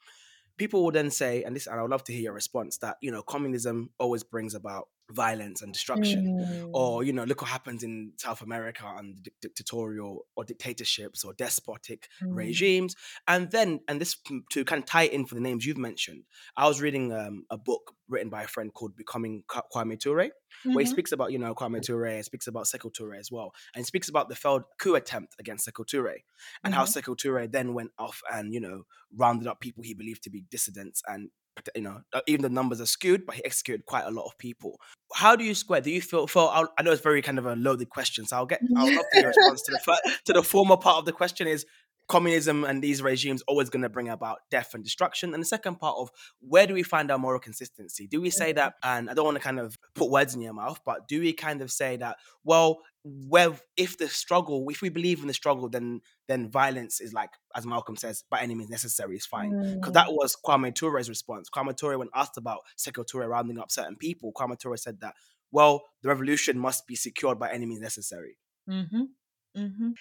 people 0.56 0.82
will 0.82 0.90
then 0.92 1.10
say, 1.10 1.42
and 1.42 1.54
this, 1.54 1.66
and 1.66 1.78
I 1.78 1.82
would 1.82 1.90
love 1.90 2.04
to 2.04 2.12
hear 2.12 2.22
your 2.22 2.32
response 2.32 2.78
that 2.78 2.96
you 3.00 3.10
know 3.10 3.22
communism 3.22 3.90
always 3.98 4.22
brings 4.22 4.54
about 4.54 4.88
violence 5.10 5.62
and 5.62 5.72
destruction, 5.72 6.30
or 6.72 7.02
Mm, 7.02 7.04
you 7.04 7.12
know 7.12 7.24
look 7.24 7.40
what 7.42 7.50
happens 7.50 7.82
in 7.82 8.12
South 8.18 8.42
America 8.42 8.86
under 8.86 9.20
dic- 9.20 9.40
dictatorial 9.40 10.26
or 10.36 10.44
dictatorships 10.44 11.24
or 11.24 11.34
despotic 11.34 12.08
mm, 12.20 12.58
regimes, 12.70 12.96
and 13.28 13.50
then 13.50 13.80
and 13.88 14.00
this 14.00 14.16
to 14.50 14.64
kind 14.64 14.82
of 14.82 14.86
tie 14.86 15.04
it 15.04 15.12
in 15.12 15.26
for 15.26 15.34
the 15.34 15.40
names 15.40 15.64
you've 15.66 15.78
mentioned. 15.78 16.24
I 16.56 16.66
was 16.68 16.80
reading 16.80 17.12
um, 17.12 17.44
a 17.50 17.58
book 17.58 17.94
written 18.08 18.28
by 18.30 18.42
a 18.42 18.48
friend 18.48 18.72
called 18.72 18.96
Becoming 18.96 19.44
Kwa- 19.48 19.64
Kwame 19.74 19.98
Ture, 19.98 20.30
where 20.72 20.82
he 20.82 20.86
mhm, 20.86 20.86
speaks 20.86 21.12
about 21.12 21.32
you 21.32 21.38
know 21.38 21.54
Kwame 21.54 21.82
Ture, 21.82 22.06
and 22.06 22.24
speaks 22.24 22.46
about 22.46 22.66
Sekou 22.66 22.92
Toure 22.92 23.18
as 23.18 23.30
well, 23.30 23.52
and 23.74 23.80
he 23.80 23.84
speaks 23.84 24.08
about 24.08 24.28
the 24.28 24.36
failed 24.36 24.64
coup 24.78 24.94
attempt 24.94 25.34
against 25.38 25.66
Sekou 25.68 25.86
Toure, 25.86 26.16
and 26.64 26.74
how 26.74 26.84
mhm, 26.84 26.84
Sekou 26.84 27.16
Toure 27.16 27.50
then 27.50 27.74
went 27.74 27.92
off 27.98 28.22
and 28.32 28.52
you 28.52 28.60
know 28.60 28.84
rounded 29.16 29.46
up 29.46 29.60
people 29.60 29.82
he 29.82 29.94
believed 29.94 30.22
to 30.24 30.30
be 30.30 30.42
dissidents 30.50 31.02
and 31.06 31.30
you 31.74 31.82
know 31.82 32.00
uh, 32.12 32.20
even 32.26 32.42
the 32.42 32.48
numbers 32.48 32.80
are 32.80 32.86
skewed 32.86 33.24
but 33.26 33.36
he 33.36 33.44
executed 33.44 33.86
quite 33.86 34.04
a 34.04 34.10
lot 34.10 34.26
of 34.26 34.36
people. 34.38 34.78
How 35.14 35.36
do 35.36 35.44
you 35.44 35.54
square 35.54 35.80
do 35.80 35.90
you 35.90 36.00
feel 36.00 36.26
I'll- 36.52 36.72
know 36.82 36.90
it's 36.92 37.02
very 37.02 37.22
kind 37.22 37.38
of 37.38 37.46
a 37.46 37.54
loaded 37.56 37.88
question 37.88 38.26
so 38.26 38.36
i'll 38.36 38.46
get 38.46 38.60
I'll 38.76 38.92
love 38.94 39.04
a 39.14 39.26
response 39.26 39.62
to 39.62 39.72
the 39.72 39.78
to 40.26 40.32
the 40.32 40.42
former 40.42 40.76
part 40.76 40.98
of 40.98 41.04
the 41.04 41.12
question 41.12 41.46
is 41.46 41.64
communism 42.08 42.64
and 42.64 42.82
these 42.82 43.00
regimes 43.02 43.42
always 43.48 43.70
going 43.70 43.82
to 43.82 43.88
bring 43.88 44.08
about 44.08 44.38
death 44.50 44.74
and 44.74 44.84
destruction 44.84 45.32
and 45.32 45.42
the 45.42 45.46
second 45.46 45.76
part 45.76 45.96
of 45.98 46.10
where 46.40 46.66
do 46.66 46.74
we 46.74 46.82
find 46.82 47.10
our 47.10 47.18
moral 47.18 47.40
consistency 47.40 48.06
do 48.06 48.20
we 48.20 48.30
say 48.30 48.52
that 48.52 48.74
and 48.82 49.08
i 49.08 49.14
don't 49.14 49.24
want 49.24 49.36
to 49.36 49.42
kind 49.42 49.58
of 49.58 49.76
put 49.94 50.10
words 50.10 50.34
in 50.34 50.42
your 50.42 50.52
mouth 50.52 50.78
but 50.84 51.08
do 51.08 51.20
we 51.20 51.32
kind 51.32 51.62
of 51.62 51.70
say 51.70 51.96
that 51.96 52.16
well 52.44 52.78
where 53.04 53.50
if 53.76 53.96
the 53.98 54.08
struggle 54.08 54.66
if 54.70 54.82
we 54.82 54.88
believe 54.88 55.20
in 55.20 55.26
the 55.28 55.34
struggle 55.34 55.68
then 55.68 56.00
then 56.28 56.50
violence 56.50 57.00
is 57.00 57.12
like 57.12 57.30
as 57.54 57.66
malcolm 57.66 57.96
says 57.96 58.24
by 58.30 58.40
any 58.40 58.54
means 58.54 58.70
necessary 58.70 59.16
is 59.16 59.26
fine 59.26 59.50
because 59.50 59.90
mm, 59.90 59.94
that 59.94 60.12
was 60.12 60.36
Kwame 60.44 60.72
Toure's 60.72 61.08
response. 61.08 61.48
Kwame 61.50 61.74
Toure, 61.74 61.98
when 61.98 62.08
asked 62.14 62.36
about 62.36 62.60
Sekou 62.78 63.04
Toure 63.04 63.28
rounding 63.28 63.58
up 63.58 63.70
certain 63.70 63.96
people, 63.96 64.32
Kwame 64.32 64.58
Toure 64.58 64.78
said 64.78 65.00
that, 65.00 65.14
well, 65.52 65.82
the 66.02 66.08
revolution 66.08 66.58
must 66.58 66.86
be 66.86 66.94
secured 66.94 67.38
by 67.38 67.50
any 67.50 67.66
means 67.66 67.80
necessary. 67.80 68.36
mhm, 68.68 69.08
mhm. 69.56 69.92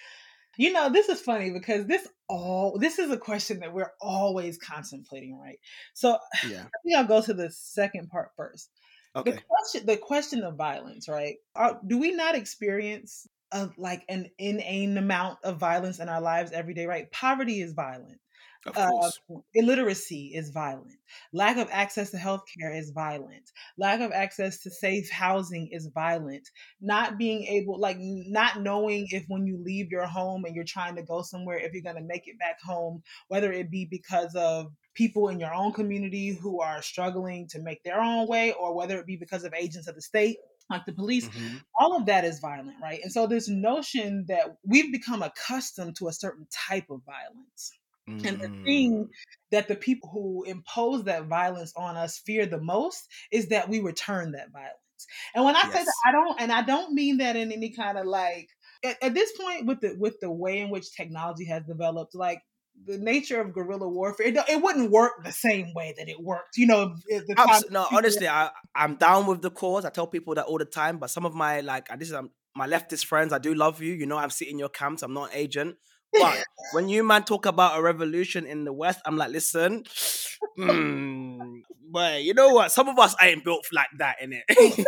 You 0.58 0.72
know, 0.72 0.90
this 0.90 1.10
is 1.10 1.20
funny 1.20 1.52
because 1.52 1.86
this 1.88 2.08
all 2.30 2.78
this 2.78 3.00
is 3.00 3.12
a 3.12 3.18
question 3.18 3.60
that 3.60 3.74
we're 3.74 3.92
always 4.02 4.58
contemplating, 4.58 5.38
right? 5.38 5.60
So 5.94 6.18
Yeah. 6.48 6.64
I 6.66 6.78
think 6.84 6.98
I'll 6.98 7.06
go 7.06 7.22
to 7.22 7.34
the 7.34 7.50
second 7.52 8.10
part 8.10 8.30
first. 8.36 8.70
Okay. 9.16 9.32
The 9.32 9.42
question, 9.48 9.86
the 9.86 9.98
question 9.98 10.44
of 10.44 10.56
violence, 10.56 11.08
right? 11.08 11.36
Are, 11.56 11.80
do 11.86 12.00
we 12.00 12.12
not 12.12 12.36
experience 12.36 13.28
a, 13.52 13.70
like 13.78 14.04
an 14.10 14.28
inane 14.40 14.98
amount 14.98 15.40
of 15.44 15.60
violence 15.60 16.00
in 16.00 16.10
our 16.10 16.22
lives 16.22 16.52
every 16.52 16.74
day? 16.74 16.88
Right? 16.88 17.12
Poverty 17.12 17.62
is 17.62 17.74
violent. 17.74 18.20
Of 18.66 18.78
Uh, 18.78 19.12
illiteracy 19.54 20.32
is 20.34 20.50
violent. 20.52 20.98
Lack 21.32 21.58
of 21.58 21.70
access 21.72 22.12
to 22.12 22.18
healthcare 22.18 22.76
is 22.76 22.92
violent. 22.92 23.52
Lack 23.78 24.00
of 24.02 24.12
access 24.12 24.60
to 24.64 24.72
safe 24.72 25.10
housing 25.12 25.68
is 25.72 25.88
violent. 25.94 26.50
Not 26.82 27.18
being 27.18 27.44
able, 27.46 27.80
like, 27.80 27.98
not 28.00 28.62
knowing 28.62 29.08
if 29.12 29.26
when 29.28 29.46
you 29.46 29.58
leave 29.58 29.92
your 29.92 30.08
home 30.08 30.46
and 30.46 30.56
you're 30.56 30.64
trying 30.66 30.96
to 30.96 31.04
go 31.04 31.22
somewhere, 31.22 31.58
if 31.58 31.74
you're 31.74 31.84
going 31.84 31.98
to 31.98 32.02
make 32.02 32.28
it 32.28 32.40
back 32.40 32.60
home, 32.62 33.04
whether 33.28 33.52
it 33.52 33.70
be 33.70 33.86
because 33.86 34.34
of 34.36 34.74
people 34.96 35.30
in 35.30 35.40
your 35.40 35.54
own 35.54 35.74
community 35.74 36.30
who 36.30 36.62
are 36.62 36.82
struggling 36.82 37.48
to 37.50 37.60
make 37.60 37.84
their 37.84 38.00
own 38.02 38.28
way, 38.28 38.54
or 38.54 38.76
whether 38.76 38.98
it 39.00 39.06
be 39.06 39.18
because 39.18 39.44
of 39.44 39.54
agents 39.54 39.88
of 39.88 39.96
the 39.96 40.02
state, 40.02 40.38
like 40.70 40.86
the 40.86 40.94
police, 40.94 41.30
Mhm. 41.30 41.64
all 41.80 41.96
of 41.98 42.06
that 42.06 42.26
is 42.26 42.40
violent, 42.40 42.78
right? 42.82 43.02
And 43.04 43.12
so 43.12 43.28
this 43.28 43.50
notion 43.50 44.26
that 44.28 44.58
we've 44.64 44.92
become 44.92 45.22
accustomed 45.22 45.96
to 45.98 46.08
a 46.08 46.14
certain 46.14 46.48
type 46.52 46.90
of 46.90 47.02
violence. 47.06 47.72
And 48.08 48.40
the 48.40 48.48
Mm. 48.48 48.64
thing 48.66 49.10
that 49.52 49.68
the 49.68 49.76
people 49.76 50.10
who 50.10 50.44
impose 50.44 51.04
that 51.06 51.26
violence 51.26 51.74
on 51.76 51.98
us 51.98 52.20
fear 52.20 52.46
the 52.46 52.62
most 52.62 53.08
is 53.32 53.50
that 53.50 53.70
we 53.70 53.80
return 53.80 54.32
that 54.32 54.52
violence. 54.52 54.78
And 55.36 55.44
when 55.44 55.56
I 55.56 55.62
say 55.64 55.84
that, 55.84 55.94
I 56.06 56.12
don't, 56.12 56.42
and 56.42 56.52
I 56.52 56.62
don't 56.62 56.94
mean 56.94 57.18
that 57.18 57.36
in 57.36 57.52
any 57.52 57.72
kind 57.72 57.98
of 57.98 58.06
like 58.06 58.48
at, 58.84 59.02
at 59.02 59.14
this 59.14 59.32
point 59.38 59.66
with 59.66 59.82
the 59.82 59.96
with 59.98 60.20
the 60.22 60.32
way 60.32 60.60
in 60.60 60.70
which 60.70 60.96
technology 60.96 61.46
has 61.46 61.64
developed, 61.64 62.16
like 62.16 62.42
the 62.86 62.98
nature 62.98 63.40
of 63.42 63.54
guerrilla 63.54 63.88
warfare, 63.88 64.28
it, 64.28 64.38
it 64.50 64.62
wouldn't 64.62 64.92
work 64.92 65.24
the 65.24 65.32
same 65.32 65.74
way 65.74 65.94
that 65.98 66.10
it 66.10 66.22
worked. 66.22 66.58
You 66.58 66.68
know, 66.68 66.96
at 67.14 67.28
the 67.28 67.36
time. 67.36 67.62
No, 67.72 67.88
honestly, 67.92 68.28
I, 68.28 68.52
I'm 68.76 68.96
down 68.96 69.26
with 69.26 69.42
the 69.42 69.52
cause. 69.52 69.86
I 69.86 69.90
tell 69.90 70.08
people 70.08 70.36
that 70.36 70.46
all 70.46 70.58
the 70.58 70.66
time, 70.66 70.98
but 70.98 71.10
some 71.10 71.26
of 71.26 71.34
my 71.34 71.62
like 71.62 71.88
this 72.00 72.10
is 72.10 72.14
um, 72.14 72.32
my 72.56 72.68
leftist 72.68 73.06
friends, 73.06 73.34
I 73.34 73.40
do 73.40 73.54
love 73.54 73.82
you. 73.82 73.94
You 73.94 74.06
know, 74.06 74.18
I'm 74.18 74.30
sitting 74.30 74.54
in 74.54 74.60
your 74.60 74.70
camps. 74.70 75.04
I'm 75.04 75.14
not 75.14 75.32
an 75.32 75.38
agent. 75.38 75.76
But 76.20 76.44
when 76.72 76.90
you 76.90 77.04
man 77.04 77.24
talk 77.24 77.46
about 77.46 77.78
a 77.78 77.82
revolution 77.82 78.46
in 78.46 78.64
the 78.66 78.74
West, 78.74 79.00
I'm 79.06 79.18
like, 79.18 79.32
listen, 79.32 79.84
hmm, 80.58 81.60
but 81.92 82.24
you 82.24 82.34
know 82.34 82.50
what? 82.50 82.72
Some 82.72 82.88
of 82.90 82.98
us 83.00 83.16
ain't 83.22 83.44
built 83.44 83.66
like 83.72 83.88
that, 83.98 84.18
in 84.22 84.34
it. 84.34 84.86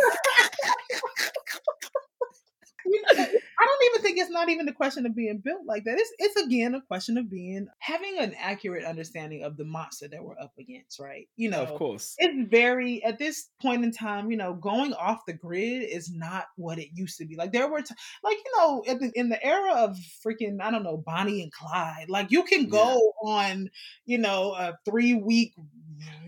You 2.84 3.02
know, 3.02 3.08
I 3.10 3.66
don't 3.66 3.84
even 3.94 4.02
think 4.16 4.26
it's 4.26 4.32
not 4.32 4.48
even 4.48 4.68
a 4.68 4.72
question 4.72 5.06
of 5.06 5.14
being 5.14 5.38
built 5.38 5.62
like 5.66 5.84
that. 5.84 5.98
It's 5.98 6.10
it's 6.18 6.46
again 6.46 6.74
a 6.74 6.80
question 6.80 7.18
of 7.18 7.30
being 7.30 7.68
having 7.78 8.18
an 8.18 8.34
accurate 8.38 8.84
understanding 8.84 9.42
of 9.42 9.56
the 9.56 9.64
monster 9.64 10.08
that 10.08 10.22
we're 10.22 10.38
up 10.38 10.52
against, 10.58 10.98
right? 10.98 11.28
You 11.36 11.50
know, 11.50 11.62
of 11.62 11.74
course. 11.74 12.14
it's 12.18 12.50
very 12.50 13.02
at 13.04 13.18
this 13.18 13.48
point 13.60 13.84
in 13.84 13.92
time, 13.92 14.30
you 14.30 14.36
know, 14.36 14.54
going 14.54 14.94
off 14.94 15.26
the 15.26 15.32
grid 15.32 15.82
is 15.82 16.10
not 16.10 16.46
what 16.56 16.78
it 16.78 16.88
used 16.94 17.18
to 17.18 17.26
be. 17.26 17.36
Like 17.36 17.52
there 17.52 17.68
were, 17.68 17.82
t- 17.82 17.94
like 18.24 18.36
you 18.36 18.52
know, 18.58 18.82
in 18.86 18.98
the, 18.98 19.12
in 19.14 19.28
the 19.28 19.44
era 19.44 19.72
of 19.74 19.96
freaking 20.24 20.60
I 20.60 20.70
don't 20.70 20.84
know 20.84 20.96
Bonnie 20.96 21.42
and 21.42 21.52
Clyde, 21.52 22.08
like 22.08 22.30
you 22.30 22.42
can 22.44 22.68
go 22.68 23.12
on, 23.22 23.70
you 24.06 24.18
know, 24.18 24.52
a 24.52 24.78
three 24.84 25.14
week, 25.14 25.54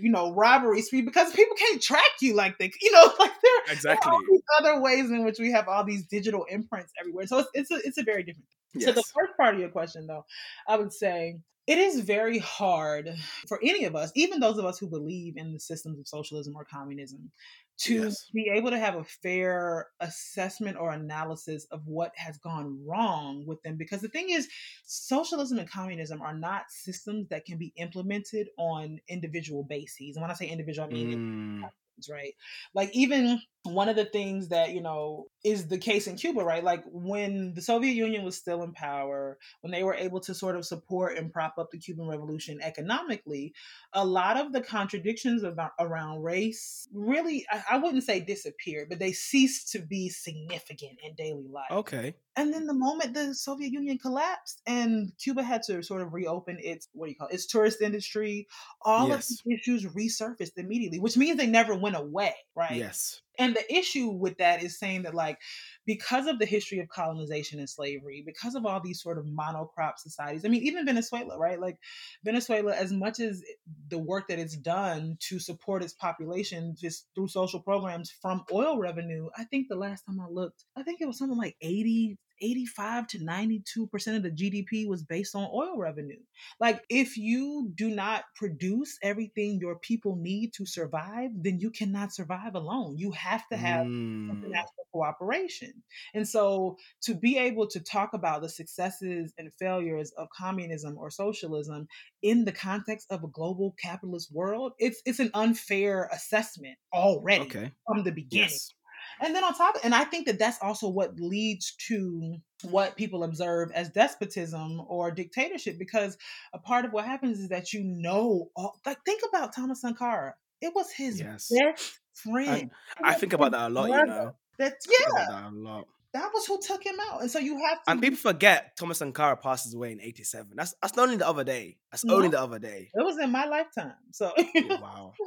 you 0.01 0.11
know, 0.11 0.33
robbery 0.35 0.83
spree 0.83 1.03
because 1.03 1.33
people 1.33 1.57
can't 1.57 1.83
track 1.83 2.03
you 2.21 2.35
like 2.35 2.59
they, 2.59 2.71
you 2.81 2.91
know, 2.93 3.13
like 3.19 3.33
there 3.43 3.59
there 3.67 3.75
Exactly. 3.75 4.13
these 4.31 4.43
other 4.59 4.81
ways 4.81 5.11
in 5.11 5.25
which 5.25 5.39
we 5.39 5.51
have 5.53 5.69
all 5.69 5.85
these 5.85 6.05
digital 6.07 6.45
imprints 6.49 6.93
everywhere. 6.99 7.27
So 7.27 7.39
it's 7.39 7.49
it's 7.55 7.71
a, 7.71 7.87
it's 7.87 7.99
a 7.99 8.03
very 8.03 8.23
different. 8.23 8.47
To 8.81 8.93
the 8.93 9.03
first 9.03 9.37
part 9.37 9.55
of 9.55 9.61
your 9.61 9.71
question, 9.71 10.07
though, 10.07 10.25
I 10.69 10.77
would 10.77 10.93
say 10.93 11.39
it 11.67 11.79
is 11.79 12.01
very 12.01 12.39
hard 12.39 13.15
for 13.47 13.59
any 13.63 13.85
of 13.85 13.97
us, 13.97 14.13
even 14.15 14.41
those 14.41 14.59
of 14.59 14.65
us 14.65 14.79
who 14.79 14.89
believe 14.89 15.37
in 15.37 15.53
the 15.53 15.61
systems 15.61 15.99
of 15.99 16.07
socialism 16.07 16.55
or 16.57 16.65
communism, 16.65 17.31
to 17.79 18.17
Yes. 18.17 18.33
be 18.35 18.51
able 18.55 18.71
to 18.71 18.79
have 18.79 18.97
a 18.97 19.05
fair 19.05 19.89
assessment 20.01 20.77
or 20.79 20.91
analysis 20.93 21.65
of 21.71 21.87
what 21.87 22.13
has 22.17 22.39
gone 22.39 22.85
wrong 22.85 23.45
with 23.47 23.63
them. 23.63 23.77
Because 23.77 24.01
the 24.01 24.09
thing 24.09 24.31
is, 24.31 24.49
socialism 24.85 25.59
and 25.59 25.71
communism 25.71 26.21
are 26.21 26.35
not 26.35 26.71
systems 26.71 27.29
that 27.29 27.45
can 27.45 27.59
be 27.59 27.73
implemented 27.77 28.49
on 28.59 28.99
individual 29.09 29.65
bases. 29.65 30.17
And 30.17 30.23
when 30.23 30.31
I 30.31 30.35
say 30.35 30.49
individual, 30.49 30.87
I 30.89 30.91
mean 30.91 31.15
Mm, 31.15 31.71
right? 32.11 32.35
Like 32.75 32.91
even 32.95 33.41
one 33.75 33.89
of 33.89 33.97
the 33.97 34.05
things 34.05 34.49
that 34.49 34.73
you 34.73 34.81
know 34.81 35.27
is 35.45 35.69
the 35.69 35.79
case 35.79 36.07
in 36.07 36.17
Cuba, 36.17 36.41
right? 36.45 36.65
Like 36.65 36.83
when 36.87 37.55
the 37.55 37.63
Soviet 37.63 37.95
Union 37.95 38.25
was 38.25 38.37
still 38.37 38.63
in 38.63 38.73
power, 38.73 39.39
when 39.61 39.71
they 39.71 39.85
were 39.85 39.95
able 39.95 40.21
to 40.21 40.35
sort 40.35 40.57
of 40.57 40.67
support 40.67 41.17
and 41.17 41.33
prop 41.33 41.55
up 41.59 41.71
the 41.71 41.79
Cuban 41.79 42.07
Revolution 42.09 42.59
economically, 42.63 43.55
a 43.93 44.05
lot 44.05 44.37
of 44.37 44.53
the 44.53 44.61
contradictions 44.61 45.43
about 45.43 45.71
around 45.79 46.23
race 46.23 46.89
really, 46.93 47.47
I, 47.51 47.63
I 47.73 47.79
wouldn't 47.79 48.03
say 48.05 48.21
disappeared, 48.21 48.89
but 48.89 48.99
they 48.99 49.13
ceased 49.13 49.73
to 49.73 49.79
be 49.81 50.09
significant 50.09 50.99
in 51.03 51.15
daily 51.15 51.47
life. 51.49 51.71
Okay. 51.71 52.15
And 52.37 52.53
then 52.53 52.67
the 52.67 52.75
moment 52.75 53.15
the 53.15 53.35
Soviet 53.35 53.73
Union 53.73 53.99
collapsed 53.99 54.63
and 54.67 55.13
Cuba 55.19 55.43
had 55.43 55.63
to 55.65 55.83
sort 55.83 56.03
of 56.03 56.13
reopen 56.13 56.59
its 56.61 56.89
what 56.93 57.07
do 57.07 57.11
you 57.11 57.17
call 57.17 57.29
it, 57.29 57.35
its 57.35 57.47
tourist 57.47 57.81
industry, 57.81 58.47
all 58.83 59.09
Yes. 59.09 59.31
of 59.31 59.39
these 59.45 59.59
issues 59.61 59.87
resurfaced 59.87 60.57
immediately, 60.57 60.99
which 61.01 61.17
means 61.17 61.37
they 61.39 61.47
never 61.47 61.75
went 61.75 61.97
away, 61.97 62.35
right? 62.55 62.77
Yes. 62.77 63.23
And 63.39 63.55
the 63.55 63.75
issue 63.75 64.09
with 64.09 64.39
that 64.39 64.63
is 64.63 64.79
saying 64.79 65.03
that, 65.03 65.15
like, 65.15 65.39
because 65.87 66.27
of 66.27 66.39
the 66.39 66.47
history 66.47 66.81
of 66.81 66.89
colonization 66.89 67.59
and 67.59 67.71
slavery, 67.71 68.23
because 68.27 68.55
of 68.55 68.67
all 68.67 68.81
these 68.81 69.01
sort 69.01 69.17
of 69.19 69.27
monocrop 69.27 69.93
societies, 69.97 70.45
I 70.45 70.49
mean, 70.49 70.63
even 70.65 70.85
Venezuela, 70.85 71.39
right? 71.39 71.61
Like, 71.61 71.79
Venezuela, 72.25 72.75
as 72.75 72.93
much 72.93 73.21
as 73.21 73.43
the 73.89 73.99
work 73.99 74.29
that 74.29 74.39
it's 74.39 74.57
done 74.57 75.17
to 75.29 75.39
support 75.39 75.83
its 75.83 75.95
population 75.95 76.75
just 76.79 77.07
through 77.15 77.29
social 77.29 77.61
programs 77.61 78.11
from 78.11 78.45
oil 78.53 78.79
revenue, 78.79 79.29
I 79.37 79.45
think 79.45 79.69
the 79.69 79.77
last 79.77 80.03
time 80.03 80.21
I 80.21 80.27
looked, 80.29 80.65
I 80.77 80.83
think 80.83 81.01
it 81.01 81.07
was 81.07 81.19
something 81.19 81.39
like 81.39 81.57
80, 81.61 82.19
85 82.41 83.07
to 83.09 83.19
92% 83.25 84.17
of 84.17 84.23
the 84.23 84.31
GDP 84.31 84.87
was 84.87 85.03
based 85.05 85.35
on 85.35 85.49
oil 85.53 85.77
revenue. 85.79 86.21
Like, 86.61 86.85
if 86.89 87.17
you 87.17 87.73
do 87.75 87.91
not 87.91 88.25
produce 88.37 88.99
everything 89.03 89.59
your 89.61 89.79
people 89.79 90.17
need 90.17 90.53
to 90.55 90.67
survive, 90.67 91.31
then 91.35 91.61
you 91.61 91.71
cannot 91.71 92.13
survive 92.15 92.55
alone. 92.55 92.99
You 92.99 93.11
have 93.13 93.47
to 93.49 93.57
have 93.57 93.87
Mm. 93.87 94.29
international 94.31 94.87
cooperation. 94.93 95.83
And 96.15 96.29
so 96.29 96.77
to 97.03 97.15
be 97.15 97.39
able 97.39 97.67
to 97.69 97.81
talk 97.81 98.11
about 98.13 98.43
the 98.43 98.49
successes 98.49 99.33
and 99.39 99.53
failures 99.55 100.13
of 100.13 100.29
communism 100.37 100.99
or 100.99 101.11
socialism 101.11 101.87
in 102.23 102.45
the 102.45 102.53
context 102.53 103.07
of 103.11 103.25
a 103.25 103.29
global 103.29 103.75
capitalist 103.81 104.31
world, 104.33 104.73
it's 104.79 105.01
it's 105.07 105.19
an 105.21 105.31
unfair 105.35 106.09
assessment 106.13 106.79
already 106.93 107.57
Okay. 107.57 107.73
from 107.87 108.05
the 108.05 108.13
beginning. 108.13 108.61
Yes. 108.61 108.75
And 109.21 109.35
then 109.35 109.45
on 109.45 109.55
top, 109.55 109.77
of, 109.77 109.81
and 109.85 109.95
I 109.95 110.05
think 110.05 110.27
that 110.27 110.39
that's 110.39 110.59
also 110.63 110.89
what 110.89 111.19
leads 111.21 111.75
to 111.89 112.37
what 112.63 112.97
people 112.97 113.25
observe 113.25 113.71
as 113.73 113.91
despotism 113.91 114.83
or 114.89 115.11
dictatorship, 115.11 115.79
because 115.79 116.17
a 116.53 116.59
part 116.59 116.85
of 116.85 116.93
what 116.93 117.05
happens 117.05 117.39
is 117.39 117.49
that 117.49 117.73
you 117.73 117.85
know, 117.85 118.51
all, 118.57 118.79
like 118.87 118.99
think 119.05 119.23
about 119.29 119.55
Thomas 119.55 119.81
Sankara. 119.81 120.35
It 120.61 120.73
was 120.75 120.91
his 120.91 121.21
Yes. 121.21 121.51
best 121.51 121.99
friend. 122.15 122.63
It 122.65 122.71
I 123.03 123.15
think 123.15 123.33
about 123.33 123.53
that 123.53 123.71
a 123.71 123.75
lot, 123.75 123.87
you 123.89 123.95
brother. 123.95 124.07
know. 124.07 124.35
That's 124.59 124.87
I 124.89 124.93
think 124.93 125.19
yeah, 125.19 125.27
that 125.29 125.45
a 125.45 125.55
lot. 125.55 125.87
that 126.15 126.31
was 126.35 126.47
who 126.47 126.61
took 126.61 126.85
him 126.85 126.97
out. 127.11 127.21
And 127.21 127.31
so 127.31 127.39
you 127.39 127.59
have 127.65 127.85
to 127.85 127.91
And 127.93 128.01
people 128.03 128.17
forget 128.19 128.77
Thomas 128.77 128.99
Sankara 128.99 129.37
passes 129.37 129.75
away 129.75 129.93
in 129.93 130.01
87. 130.01 130.53
That's 130.57 130.75
that's 130.83 130.99
only 130.99 131.17
the 131.17 131.29
other 131.29 131.45
day. 131.45 131.77
That's 131.93 132.05
only 132.09 132.29
the 132.29 132.41
other 132.41 132.59
day. 132.59 132.91
it 132.93 133.05
was 133.05 133.19
in 133.19 133.31
my 133.31 133.45
lifetime. 133.47 133.95
So 134.11 134.33
Yeah, 134.37 134.81
wow. 134.81 135.13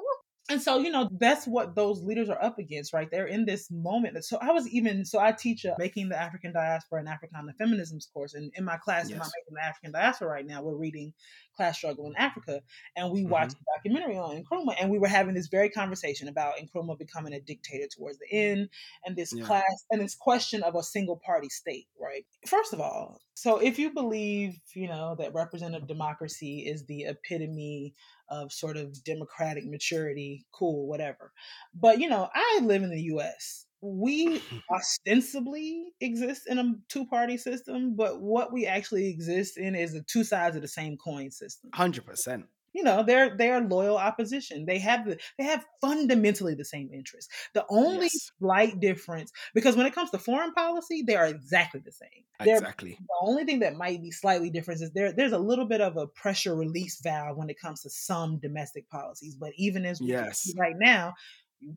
and 0.50 0.62
so 0.62 0.80
you 0.80 0.90
know 0.92 1.08
that's 1.20 1.46
what 1.46 1.76
those 1.76 2.02
leaders 2.04 2.30
are 2.30 2.42
up 2.44 2.58
against 2.60 2.94
right 2.94 3.10
they're 3.12 3.28
in 3.28 3.46
this 3.46 3.70
moment 3.72 4.24
so 4.24 4.38
i 4.42 4.52
was 4.52 4.68
even 4.70 5.06
so 5.06 5.20
i 5.20 5.32
teach 5.32 5.66
a 5.66 5.76
making 5.78 6.10
the 6.10 6.20
african 6.20 6.52
diaspora 6.52 7.00
and 7.00 7.08
africana 7.08 7.54
feminisms 7.60 8.12
course 8.14 8.34
and 8.34 8.52
in 8.56 8.64
my 8.66 8.78
class 8.78 9.10
in 9.10 9.18
my 9.18 9.26
Yes. 9.26 9.32
making 9.38 9.56
the 9.56 9.64
african 9.64 9.92
diaspora 9.92 10.28
right 10.28 10.46
now 10.46 10.62
we're 10.62 10.76
reading 10.76 11.14
class 11.56 11.78
struggle 11.78 12.08
in 12.08 12.16
africa 12.16 12.62
and 12.96 13.12
we 13.12 13.26
watched 13.26 13.56
mm-hmm. 13.56 13.64
a 13.64 13.78
documentary 13.78 14.18
on 14.18 14.44
nkrumah 14.44 14.76
and 14.80 14.90
we 14.90 15.00
were 15.00 15.08
having 15.08 15.34
this 15.34 15.48
very 15.48 15.70
conversation 15.70 16.28
about 16.28 16.54
nkrumah 16.58 16.98
becoming 16.98 17.34
a 17.34 17.40
dictator 17.40 17.88
towards 17.88 18.18
the 18.20 18.28
end 18.32 18.70
and 19.06 19.16
this 19.16 19.34
Yeah. 19.34 19.46
class 19.46 19.86
and 19.92 20.02
this 20.02 20.16
question 20.16 20.64
of 20.64 20.76
a 20.76 20.84
single 20.84 21.18
party 21.26 21.50
state 21.50 21.88
right 22.00 22.26
first 22.48 22.74
of 22.74 22.82
all 22.82 23.22
so 23.34 23.58
if 23.58 23.80
you 23.80 23.94
believe 23.94 24.60
you 24.74 24.88
know 24.88 25.16
that 25.20 25.34
representative 25.34 25.88
democracy 25.88 26.60
is 26.68 26.86
the 26.86 27.04
epitome 27.04 27.94
of 28.32 28.52
sort 28.52 28.78
of 28.78 29.04
democratic 29.04 29.66
maturity, 29.66 30.46
cool, 30.54 30.88
whatever. 30.88 31.34
But 31.76 32.00
you 32.00 32.10
know, 32.10 32.30
I 32.34 32.60
live 32.64 32.82
in 32.82 32.90
the 32.90 33.02
US. 33.16 33.68
We 33.82 34.48
ostensibly 34.74 35.94
exist 36.00 36.48
in 36.48 36.60
a 36.60 36.74
two 36.88 37.06
party 37.08 37.38
system, 37.38 37.96
but 37.96 38.22
what 38.22 38.54
we 38.54 38.66
actually 38.68 39.08
exist 39.10 39.58
in 39.58 39.76
is 39.76 39.94
the 39.94 40.04
two 40.04 40.24
sides 40.24 40.56
of 40.56 40.62
the 40.62 40.68
same 40.68 40.98
coin 40.98 41.32
system. 41.32 41.74
100%. 41.74 42.50
You 42.74 42.84
know, 42.84 43.04
they're 43.04 43.36
they're 43.36 43.60
loyal 43.62 43.98
opposition. 43.98 44.66
They 44.66 44.80
have 44.80 45.06
the 45.06 45.20
they 45.38 45.44
have 45.44 45.66
fundamentally 45.82 46.56
the 46.56 46.64
same 46.66 46.90
interests. 46.94 47.34
The 47.54 47.66
only 47.70 48.10
Yes. 48.10 48.32
slight 48.40 48.80
difference, 48.80 49.32
because 49.54 49.76
when 49.76 49.86
it 49.88 49.94
comes 49.94 50.10
to 50.12 50.18
foreign 50.20 50.54
policy, 50.54 51.02
they 51.06 51.16
are 51.18 51.28
exactly 51.28 51.82
the 51.84 51.92
same. 51.92 52.24
They're 52.46 52.62
Exactly. 52.62 53.00
the 53.00 53.16
only 53.24 53.44
thing 53.46 53.60
that 53.60 53.76
might 53.76 54.02
be 54.02 54.12
slightly 54.12 54.50
different 54.50 54.82
is 54.82 54.92
there 54.94 55.12
there's 55.12 55.32
a 55.34 55.40
little 55.40 55.66
bit 55.66 55.82
of 55.82 55.98
a 55.98 56.08
pressure 56.08 56.56
release 56.56 57.02
valve 57.02 57.36
when 57.38 57.50
it 57.50 57.60
comes 57.60 57.82
to 57.82 57.90
some 57.90 58.40
domestic 58.40 58.88
policies. 58.90 59.36
But 59.36 59.52
even 59.58 59.86
as 59.86 60.02
we 60.02 60.14
Yes. 60.14 60.54
see 60.54 60.54
right 60.58 60.76
now, 60.80 61.14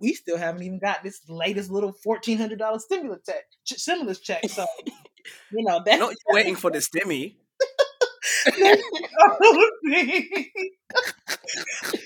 we 0.01 0.15
still 0.15 0.39
haven't 0.39 0.63
even 0.63 0.79
got 0.79 1.03
this 1.03 1.21
latest 1.29 1.71
little 1.71 1.93
fourteen 1.93 2.39
hundred 2.39 2.59
dollar 2.59 2.79
stimulus 2.79 3.21
check, 3.27 3.45
ch- 3.65 3.79
stimulus 3.79 4.21
check. 4.21 4.49
So 4.49 4.67
you 5.51 5.65
know 5.65 5.81
that's 5.85 6.01
Not 6.01 6.15
waiting 6.31 6.57
for 6.57 6.71
the 6.71 6.79
stimmy. 6.79 7.37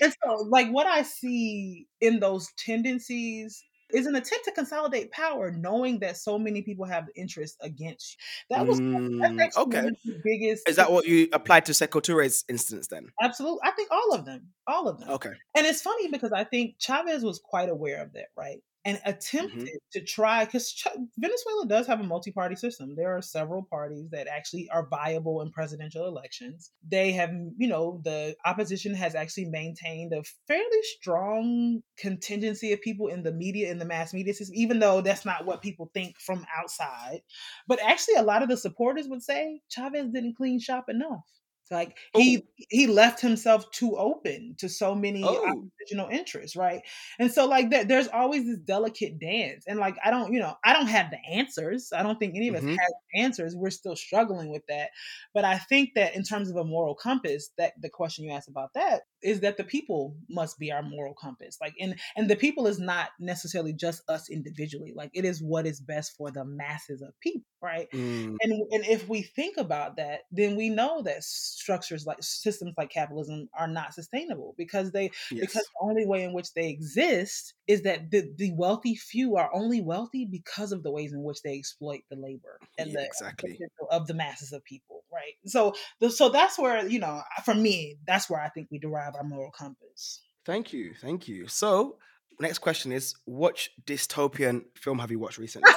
and 0.01 0.13
so, 0.23 0.33
like, 0.49 0.69
what 0.69 0.87
I 0.87 1.03
see 1.03 1.87
in 2.01 2.19
those 2.19 2.47
tendencies 2.57 3.63
is 3.91 4.05
an 4.05 4.15
attempt 4.15 4.45
to 4.45 4.51
consolidate 4.51 5.11
power, 5.11 5.51
knowing 5.51 5.99
that 5.99 6.17
so 6.17 6.37
many 6.37 6.61
people 6.61 6.85
have 6.85 7.07
interest 7.15 7.57
against 7.61 8.13
you. 8.13 8.55
That 8.55 8.67
was 8.67 8.79
Mm, 8.79 9.55
okay. 9.57 9.81
the 10.05 10.21
biggest. 10.23 10.67
Is 10.67 10.75
that 10.77 10.91
what 10.91 11.05
you 11.05 11.27
applied 11.33 11.65
to 11.65 11.71
Sekou 11.71 12.01
Touré's 12.01 12.45
instance 12.47 12.87
then? 12.87 13.07
Absolutely, 13.21 13.59
I 13.63 13.71
think 13.71 13.89
all 13.91 14.13
of 14.13 14.25
them, 14.25 14.47
all 14.67 14.87
of 14.87 14.99
them. 14.99 15.09
Okay. 15.09 15.31
And 15.55 15.65
it's 15.65 15.81
funny 15.81 16.09
because 16.09 16.31
I 16.31 16.43
think 16.43 16.75
Chavez 16.79 17.23
was 17.23 17.39
quite 17.39 17.69
aware 17.69 18.01
of 18.01 18.13
that, 18.13 18.27
right? 18.37 18.59
And 18.85 18.97
mm-hmm. 18.97 19.09
attempted 19.09 19.77
to 19.91 20.01
try 20.01 20.45
because 20.45 20.71
Ch- 20.71 20.87
Venezuela 21.17 21.65
does 21.67 21.85
have 21.87 21.99
a 21.99 22.03
multi-party 22.03 22.55
system. 22.55 22.95
There 22.95 23.15
are 23.15 23.21
several 23.21 23.63
parties 23.63 24.09
that 24.11 24.27
actually 24.27 24.69
are 24.71 24.87
viable 24.87 25.41
in 25.41 25.51
presidential 25.51 26.07
elections. 26.07 26.71
They 26.89 27.11
have, 27.11 27.31
you 27.57 27.67
know, 27.67 27.99
the 28.05 28.37
opposition 28.45 28.93
has 28.95 29.15
actually 29.15 29.45
maintained 29.45 30.13
a 30.13 30.23
fairly 30.47 30.83
strong 30.97 31.81
contingency 31.97 32.71
of 32.71 32.81
people 32.81 33.07
in 33.07 33.23
the 33.23 33.33
media, 33.33 33.69
in 33.69 33.79
the 33.79 33.85
mass 33.85 34.13
media 34.13 34.33
system, 34.33 34.55
even 34.55 34.79
though 34.79 35.01
that's 35.01 35.25
not 35.25 35.45
what 35.45 35.61
people 35.61 35.91
think 35.93 36.17
from 36.19 36.45
outside. 36.57 37.21
But 37.67 37.81
actually, 37.83 38.15
a 38.15 38.23
lot 38.23 38.43
of 38.43 38.49
the 38.49 38.57
supporters 38.57 39.07
would 39.09 39.23
say 39.23 39.61
Chavez 39.67 40.09
didn't 40.13 40.37
clean 40.37 40.59
shop 40.59 40.85
enough. 40.87 41.25
Like 41.71 41.97
he 42.13 42.47
he 42.55 42.87
left 42.87 43.21
himself 43.21 43.69
too 43.71 43.95
open 43.97 44.55
to 44.59 44.67
so 44.69 44.95
many 44.95 45.37
Oh. 45.37 45.69
oppositional 45.79 46.09
interests, 46.09 46.55
right? 46.55 46.81
And 47.19 47.31
so 47.31 47.45
like 47.47 47.69
there, 47.69 47.85
there's 47.85 48.07
always 48.07 48.45
this 48.45 48.59
delicate 48.59 49.19
dance. 49.19 49.65
And 49.67 49.79
like 49.79 49.95
I 50.03 50.09
don't, 50.11 50.33
you 50.33 50.39
know, 50.39 50.55
I 50.65 50.73
don't 50.73 50.87
have 50.87 51.11
the 51.11 51.19
answers. 51.29 51.91
I 51.95 52.03
don't 52.03 52.17
think 52.19 52.35
any 52.35 52.47
of 52.47 52.55
us 52.55 52.63
Mhm. 52.63 52.79
has 52.79 52.93
answers. 53.23 53.55
We're 53.55 53.69
still 53.69 53.95
struggling 53.95 54.49
with 54.49 54.63
that. 54.67 54.89
But 55.33 55.45
I 55.45 55.57
think 55.57 55.91
that 55.95 56.15
in 56.15 56.23
terms 56.23 56.49
of 56.49 56.55
a 56.57 56.63
moral 56.63 56.95
compass, 56.95 57.49
that 57.57 57.73
the 57.79 57.89
question 57.89 58.25
you 58.25 58.31
asked 58.31 58.49
about 58.49 58.73
that 58.73 59.03
is 59.21 59.41
that 59.41 59.57
the 59.57 59.63
people 59.63 60.15
must 60.29 60.57
be 60.59 60.71
our 60.71 60.81
moral 60.83 61.13
compass. 61.13 61.57
Like 61.61 61.73
and 61.79 61.99
and 62.15 62.29
the 62.29 62.35
people 62.35 62.67
is 62.67 62.79
not 62.79 63.09
necessarily 63.19 63.73
just 63.73 64.01
us 64.09 64.29
individually. 64.29 64.93
Like 64.95 65.11
it 65.13 65.25
is 65.25 65.41
what 65.43 65.65
is 65.65 65.79
best 65.81 66.15
for 66.17 66.31
the 66.31 66.45
masses 66.45 67.01
of 67.01 67.19
people, 67.19 67.45
right? 67.61 67.87
Mm, 67.93 68.39
And 68.41 68.53
and 68.71 68.85
if 68.85 69.09
we 69.09 69.21
think 69.21 69.57
about 69.57 69.97
that, 69.97 70.21
then 70.31 70.55
we 70.55 70.69
know 70.69 71.01
that 71.03 71.23
structures 71.59 72.05
like 72.05 72.17
systems 72.21 72.73
like 72.77 72.89
capitalism 72.89 73.49
are 73.57 73.67
not 73.67 73.93
sustainable 73.93 74.55
because 74.57 74.91
they 74.91 75.11
yes. 75.31 75.41
because 75.41 75.63
the 75.63 75.81
only 75.81 76.05
way 76.05 76.23
in 76.23 76.33
which 76.33 76.53
they 76.53 76.69
exist 76.69 77.53
is 77.67 77.83
that 77.83 78.09
the, 78.11 78.31
the 78.37 78.51
wealthy 78.55 78.95
few 78.95 79.35
are 79.35 79.49
only 79.53 79.81
wealthy 79.81 80.25
because 80.25 80.71
of 80.71 80.83
the 80.83 80.91
ways 80.91 81.13
in 81.13 81.23
which 81.23 81.41
they 81.43 81.57
exploit 81.57 82.01
the 82.09 82.15
labor 82.15 82.59
and 82.77 82.89
Yeah, 82.89 83.01
the 83.01 83.05
exactly. 83.05 83.59
of 83.91 84.07
the 84.07 84.13
masses 84.13 84.53
of 84.53 84.63
people, 84.63 85.03
right? 85.11 85.33
So 85.45 85.73
the, 85.99 86.09
so 86.09 86.29
that's 86.29 86.57
where 86.57 86.87
you 86.87 86.99
know, 86.99 87.21
for 87.43 87.53
me, 87.53 87.97
that's 88.07 88.29
where 88.29 88.41
I 88.41 88.49
think 88.49 88.67
we 88.71 88.79
derive 88.79 89.15
our 89.15 89.23
moral 89.23 89.51
compass. 89.51 90.21
Thank 90.45 90.73
you. 90.73 90.93
Thank 90.99 91.27
you. 91.27 91.47
So, 91.47 91.97
next 92.39 92.59
question 92.59 92.91
is 92.91 93.15
which 93.25 93.71
dystopian 93.85 94.63
film 94.75 94.99
have 94.99 95.11
you 95.11 95.19
watched 95.19 95.37
recently? 95.39 95.71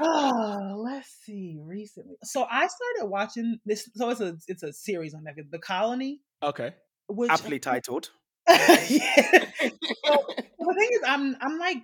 Oh, 0.00 0.82
let's 0.84 1.08
see. 1.24 1.58
Recently, 1.60 2.16
so 2.22 2.44
I 2.44 2.66
started 2.66 3.10
watching 3.10 3.58
this. 3.64 3.88
So 3.94 4.10
it's 4.10 4.20
a 4.20 4.36
it's 4.48 4.62
a 4.62 4.72
series 4.72 5.14
on 5.14 5.24
Netflix, 5.24 5.50
The 5.50 5.58
Colony, 5.58 6.20
okay. 6.42 6.74
which 7.08 7.30
Aptly 7.30 7.58
titled. 7.58 8.10
yeah. 8.48 8.84
So 8.88 10.24
the 10.58 10.74
thing 10.78 10.88
is, 10.92 11.00
I'm 11.06 11.36
I'm 11.40 11.58
like 11.58 11.78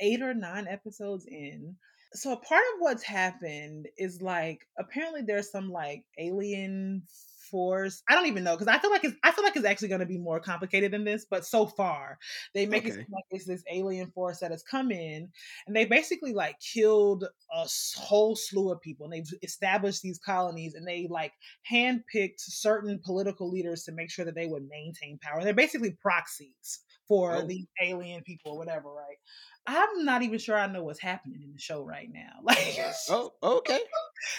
eight 0.00 0.22
or 0.22 0.34
nine 0.34 0.66
episodes 0.68 1.26
in. 1.26 1.76
So 2.12 2.34
part 2.36 2.62
of 2.74 2.80
what's 2.80 3.02
happened 3.02 3.88
is 3.98 4.22
like 4.22 4.66
apparently 4.78 5.22
there's 5.22 5.50
some 5.50 5.70
like 5.70 6.04
alien 6.18 7.02
force. 7.50 8.02
I 8.08 8.14
don't 8.14 8.26
even 8.26 8.44
know 8.44 8.56
because 8.56 8.68
I 8.68 8.78
feel 8.78 8.90
like 8.90 9.04
it's 9.04 9.16
I 9.22 9.32
feel 9.32 9.44
like 9.44 9.56
it's 9.56 9.64
actually 9.64 9.88
going 9.88 10.00
to 10.00 10.06
be 10.06 10.18
more 10.18 10.40
complicated 10.40 10.92
than 10.92 11.04
this. 11.04 11.26
But 11.28 11.44
so 11.44 11.66
far, 11.66 12.18
they 12.54 12.66
make 12.66 12.84
okay. 12.84 12.90
it 12.90 12.94
seem 12.94 13.06
like 13.10 13.24
it's 13.30 13.46
this 13.46 13.62
alien 13.70 14.10
force 14.10 14.40
that 14.40 14.50
has 14.50 14.62
come 14.62 14.90
in, 14.90 15.28
and 15.66 15.76
they 15.76 15.84
basically 15.84 16.32
like 16.32 16.56
killed 16.60 17.24
a 17.52 17.66
whole 17.96 18.36
slew 18.36 18.70
of 18.70 18.80
people, 18.80 19.04
and 19.04 19.12
they've 19.12 19.38
established 19.42 20.02
these 20.02 20.18
colonies, 20.18 20.74
and 20.74 20.86
they 20.86 21.06
like 21.10 21.32
handpicked 21.70 22.40
certain 22.40 23.00
political 23.04 23.50
leaders 23.50 23.84
to 23.84 23.92
make 23.92 24.10
sure 24.10 24.24
that 24.24 24.34
they 24.34 24.46
would 24.46 24.68
maintain 24.68 25.18
power. 25.22 25.42
They're 25.42 25.54
basically 25.54 25.92
proxies 25.92 26.80
for 27.08 27.36
oh. 27.36 27.46
the 27.46 27.64
alien 27.82 28.22
people 28.22 28.52
or 28.52 28.58
whatever, 28.58 28.92
right? 28.92 29.16
I'm 29.66 30.04
not 30.04 30.22
even 30.22 30.38
sure 30.38 30.56
I 30.56 30.66
know 30.66 30.84
what's 30.84 31.00
happening 31.00 31.42
in 31.42 31.52
the 31.52 31.58
show 31.58 31.84
right 31.84 32.08
now. 32.12 32.32
Like, 32.42 32.78
oh, 33.10 33.32
okay, 33.42 33.80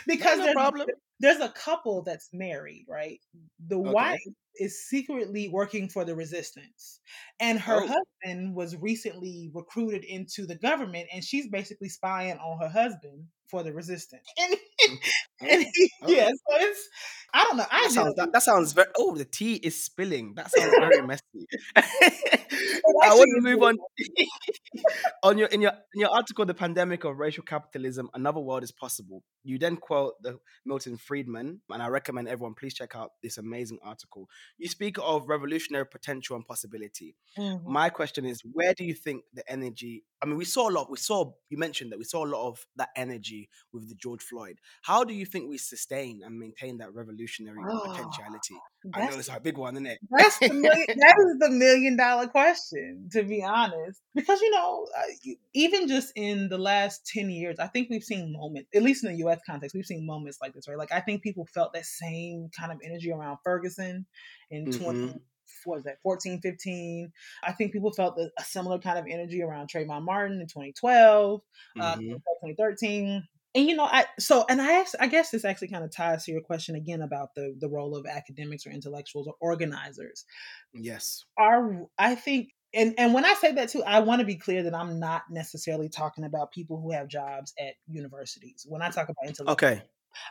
because 0.05 0.39
no 0.39 0.45
there's, 0.45 0.55
problem. 0.55 0.87
there's 1.19 1.39
a 1.39 1.49
couple 1.49 2.01
that's 2.03 2.29
married, 2.33 2.85
right? 2.87 3.19
The 3.67 3.77
okay. 3.77 3.89
wife 3.89 4.19
is 4.59 4.87
secretly 4.87 5.49
working 5.49 5.89
for 5.89 6.05
the 6.05 6.15
resistance, 6.15 6.99
and 7.39 7.59
her 7.59 7.81
oh. 7.83 7.87
husband 7.87 8.55
was 8.55 8.75
recently 8.77 9.51
recruited 9.53 10.03
into 10.05 10.45
the 10.45 10.55
government, 10.55 11.07
and 11.13 11.23
she's 11.23 11.47
basically 11.47 11.89
spying 11.89 12.37
on 12.37 12.59
her 12.59 12.69
husband 12.69 13.25
for 13.49 13.63
the 13.63 13.73
resistance. 13.73 14.27
And, 14.39 14.53
mm-hmm. 14.53 15.45
and 15.49 15.65
oh. 15.65 15.71
he, 15.73 15.91
okay. 16.03 16.15
yeah, 16.15 16.27
so 16.27 16.67
it's 16.67 16.89
I 17.33 17.43
don't 17.43 17.57
know. 17.57 17.65
I 17.69 17.83
that, 17.83 17.91
sounds, 17.91 18.15
that, 18.15 18.31
that, 18.31 18.43
sounds 18.43 18.73
very. 18.73 18.87
Oh, 18.97 19.15
the 19.15 19.25
tea 19.25 19.55
is 19.55 19.83
spilling. 19.83 20.33
That 20.35 20.51
sounds 20.51 20.73
very 20.79 21.05
messy. 21.05 21.23
I 21.75 23.13
want 23.13 23.29
to 23.35 23.41
move 23.41 23.63
on. 23.63 23.77
on 25.23 25.37
your 25.37 25.47
in 25.49 25.61
your 25.61 25.71
in 25.93 26.01
your 26.01 26.09
article, 26.09 26.45
"The 26.45 26.53
Pandemic 26.53 27.03
of 27.03 27.17
Racial 27.17 27.43
Capitalism: 27.43 28.09
Another 28.13 28.39
World 28.39 28.63
is 28.63 28.71
Possible." 28.71 29.23
You 29.43 29.57
then 29.57 29.77
quote 29.77 30.21
the 30.21 30.39
Milton 30.65 30.97
Friedman, 30.97 31.61
and 31.69 31.81
I 31.81 31.87
recommend 31.87 32.27
everyone 32.27 32.53
please 32.53 32.73
check 32.73 32.95
out 32.95 33.11
this 33.23 33.37
amazing 33.37 33.79
article. 33.83 34.27
You 34.57 34.67
speak 34.67 34.97
of 35.01 35.29
revolutionary 35.29 35.85
potential 35.85 36.35
and 36.35 36.45
possibility. 36.45 37.15
Mm-hmm. 37.37 37.71
My 37.71 37.89
question 37.89 38.25
is, 38.25 38.41
where 38.41 38.73
do 38.73 38.83
you 38.83 38.93
think 38.93 39.23
the 39.33 39.49
energy? 39.49 40.03
I 40.21 40.25
mean, 40.25 40.37
we 40.37 40.45
saw 40.45 40.69
a 40.69 40.71
lot. 40.71 40.89
We 40.89 40.97
saw 40.97 41.33
you 41.49 41.57
mentioned 41.57 41.91
that 41.91 41.99
we 41.99 42.03
saw 42.05 42.25
a 42.25 42.27
lot 42.27 42.47
of 42.47 42.65
that 42.75 42.89
energy 42.95 43.49
with 43.71 43.89
the 43.89 43.95
George 43.95 44.21
Floyd. 44.21 44.59
How 44.81 45.03
do 45.03 45.13
you 45.13 45.25
think 45.25 45.49
we 45.49 45.57
sustain 45.57 46.21
and 46.25 46.37
maintain 46.37 46.77
that 46.79 46.93
revolutionary 47.17 47.57
oh, 47.69 47.79
potentiality? 47.87 48.55
I 48.93 49.09
know 49.09 49.17
it's 49.17 49.29
a 49.29 49.39
big 49.39 49.57
one, 49.57 49.75
isn't 49.75 49.85
it? 49.85 49.99
That's 50.09 50.39
the 50.39 50.53
million, 50.53 50.85
that 50.87 51.15
is 51.19 51.39
the 51.39 51.49
million 51.49 51.97
dollar 51.97 52.27
question, 52.27 53.09
to 53.11 53.23
be 53.23 53.43
honest. 53.43 54.01
Because 54.15 54.39
you 54.41 54.51
know, 54.51 54.87
uh, 54.97 55.31
even 55.53 55.87
just 55.87 56.13
in 56.15 56.49
the 56.49 56.57
last 56.57 57.05
ten 57.05 57.29
years, 57.29 57.57
I 57.59 57.67
think 57.67 57.89
we've 57.89 58.03
seen 58.03 58.33
moments, 58.33 58.69
at 58.73 58.83
least 58.83 59.03
in 59.03 59.11
the 59.11 59.17
U.S. 59.19 59.39
context, 59.45 59.75
we've 59.75 59.85
seen 59.85 60.05
moments 60.05 60.39
like 60.41 60.53
this, 60.53 60.67
right? 60.67 60.77
Like 60.77 60.91
I 60.91 61.01
think 61.01 61.21
people 61.21 61.45
felt 61.45 61.73
that 61.73 61.85
same 61.85 62.49
kind 62.57 62.71
of 62.71 62.79
energy 62.83 63.11
around 63.11 63.37
Ferguson 63.43 64.05
in 64.49 64.65
mm-hmm. 64.65 64.83
20 64.83 65.21
what 65.63 65.75
was 65.75 65.83
that 65.85 65.97
14 66.03 66.41
15 66.41 67.11
i 67.43 67.51
think 67.53 67.71
people 67.71 67.91
felt 67.91 68.17
a 68.19 68.43
similar 68.43 68.79
kind 68.79 68.99
of 68.99 69.05
energy 69.09 69.41
around 69.41 69.69
Trayvon 69.69 70.03
Martin 70.03 70.41
in 70.41 70.47
2012 70.47 71.41
uh, 71.79 71.95
mm-hmm. 71.95 72.11
uh, 72.11 72.45
2013 72.45 73.23
and 73.57 73.67
you 73.67 73.75
know 73.75 73.85
i 73.85 74.05
so 74.19 74.45
and 74.49 74.61
i 74.61 74.85
i 74.99 75.07
guess 75.07 75.31
this 75.31 75.43
actually 75.43 75.67
kind 75.67 75.83
of 75.83 75.91
ties 75.91 76.23
to 76.23 76.31
your 76.31 76.41
question 76.41 76.75
again 76.75 77.01
about 77.01 77.33
the 77.35 77.55
the 77.59 77.67
role 77.67 77.95
of 77.95 78.05
academics 78.05 78.65
or 78.65 78.69
intellectuals 78.69 79.27
or 79.27 79.33
organizers. 79.41 80.25
Yes. 80.73 81.25
Are 81.37 81.87
i 81.97 82.15
think 82.15 82.53
and 82.73 82.93
and 82.97 83.13
when 83.13 83.25
i 83.25 83.33
say 83.33 83.51
that 83.53 83.69
too 83.69 83.83
i 83.83 83.99
want 83.99 84.19
to 84.19 84.25
be 84.25 84.35
clear 84.35 84.63
that 84.63 84.75
i'm 84.75 84.99
not 84.99 85.23
necessarily 85.31 85.89
talking 85.89 86.23
about 86.23 86.51
people 86.51 86.79
who 86.79 86.91
have 86.91 87.07
jobs 87.07 87.53
at 87.59 87.73
universities. 87.87 88.65
When 88.69 88.81
i 88.81 88.89
talk 88.89 89.09
about 89.09 89.27
intellectuals 89.27 89.53
okay. 89.53 89.81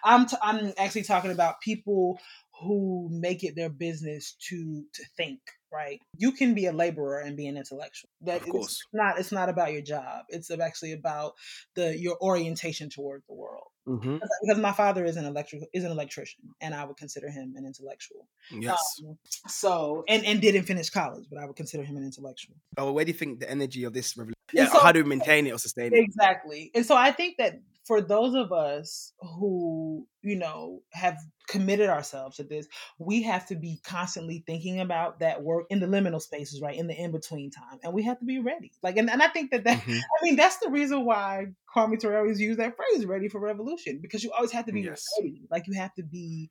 I'm 0.05 0.27
t- 0.27 0.37
i'm 0.43 0.73
actually 0.79 1.05
talking 1.05 1.33
about 1.33 1.61
people 1.61 2.21
who 2.61 3.09
make 3.11 3.45
it 3.45 3.55
their 3.55 3.71
business 3.71 4.37
to 4.49 4.85
to 4.95 5.05
think 5.17 5.41
right? 5.73 6.01
You 6.17 6.33
can 6.33 6.55
be 6.55 6.67
a 6.67 6.73
laborer 6.73 7.21
and 7.21 7.37
be 7.37 7.47
an 7.47 7.57
intellectual. 7.57 8.09
That 8.23 8.43
of 8.43 8.49
course. 8.49 8.65
it's 8.67 8.87
not 8.93 9.19
it's 9.19 9.33
not 9.33 9.49
about 9.49 9.73
your 9.73 9.83
job. 9.83 10.25
It's 10.29 10.51
actually 10.51 10.93
about 10.93 11.35
the 11.75 11.97
your 11.99 12.17
orientation 12.23 12.91
toward 12.91 13.23
the 13.29 13.35
world. 13.35 13.65
Mm-hmm. 13.89 14.17
because 14.43 14.61
my 14.61 14.73
father 14.73 15.05
is 15.05 15.17
an 15.17 15.27
electric 15.27 15.63
is 15.73 15.85
an 15.85 15.93
electrician 15.93 16.41
and 16.61 16.75
i 16.75 16.85
would 16.85 16.97
consider 16.97 17.31
him 17.31 17.55
an 17.57 17.65
intellectual. 17.65 18.27
Yes. 18.51 18.81
Um, 19.07 19.17
so 19.47 20.03
and 20.09 20.25
and 20.25 20.41
didn't 20.41 20.65
finish 20.65 20.91
college 20.91 21.27
but 21.31 21.39
i 21.39 21.47
would 21.47 21.55
consider 21.55 21.85
him 21.85 21.97
an 21.97 22.03
intellectual. 22.03 22.57
Oh 22.77 22.91
where 22.91 23.05
do 23.05 23.13
you 23.13 23.17
think 23.17 23.39
the 23.39 23.49
energy 23.49 23.85
of 23.85 23.93
this 23.93 24.17
revolution 24.17 24.35
yeah 24.53 24.67
so, 24.67 24.81
how 24.81 24.91
do 24.91 25.05
we 25.05 25.09
maintain 25.09 25.47
it 25.47 25.53
or 25.53 25.59
sustain 25.59 25.95
it? 25.95 26.01
Exactly. 26.01 26.73
And 26.75 26.85
so 26.85 26.97
i 26.97 27.13
think 27.13 27.37
that 27.39 27.61
for 27.87 28.01
those 28.01 28.35
of 28.35 28.53
us 28.53 29.13
who, 29.21 30.07
you 30.23 30.37
know, 30.37 30.81
have 30.93 31.17
committed 31.49 31.89
ourselves 31.89 32.37
to 32.37 32.43
this, 32.43 32.67
we 32.99 33.23
have 33.23 33.47
to 33.47 33.55
be 33.55 33.81
constantly 33.85 34.43
thinking 34.47 34.81
about 34.81 35.21
that 35.21 35.43
work 35.43 35.67
in 35.71 35.79
the 35.79 35.87
liminal 35.87 36.21
spaces, 36.21 36.61
right? 36.61 36.77
In 36.77 36.89
the 36.89 36.95
in 37.01 37.13
between 37.13 37.51
time. 37.51 37.79
And 37.85 37.93
we 37.93 38.03
have 38.03 38.19
to 38.19 38.25
be 38.25 38.41
ready. 38.41 38.73
Like, 38.83 38.97
and, 38.97 39.09
and 39.09 39.23
I 39.23 39.29
think 39.29 39.53
that 39.53 39.65
that, 39.65 39.81
mm-hmm. 39.81 39.93
I 39.93 40.25
mean, 40.25 40.37
that's 40.37 40.59
the 40.59 40.71
reason 40.71 41.05
why 41.05 41.47
Kwame 41.75 42.01
Ture 42.01 42.19
always 42.19 42.41
used 42.41 42.59
that 42.59 42.77
phrase, 42.77 43.07
ready 43.07 43.29
for 43.29 43.41
revolution, 43.41 44.01
because 44.03 44.25
you 44.25 44.33
always 44.33 44.53
have 44.53 44.67
to 44.67 44.73
be 44.73 44.81
yes. 44.81 45.05
ready. 45.21 45.43
Like, 45.51 45.67
you 45.67 45.75
have 45.75 45.95
to 45.95 46.03
be 46.03 46.51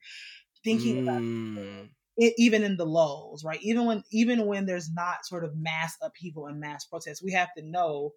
thinking 0.64 0.98
mm. 0.98 1.02
about 1.04 1.90
it, 2.18 2.34
even 2.38 2.64
in 2.64 2.78
the 2.78 2.86
lulls, 2.86 3.44
right? 3.44 3.60
Even 3.62 3.86
when 3.86 4.04
even 4.10 4.46
when 4.46 4.66
there's 4.66 4.90
not 4.90 5.26
sort 5.26 5.44
of 5.44 5.56
mass 5.58 5.98
upheaval 6.02 6.46
and 6.48 6.60
mass 6.62 6.86
protests, 6.86 7.22
we 7.22 7.34
have 7.34 7.50
to 7.58 7.64
know 7.64 8.14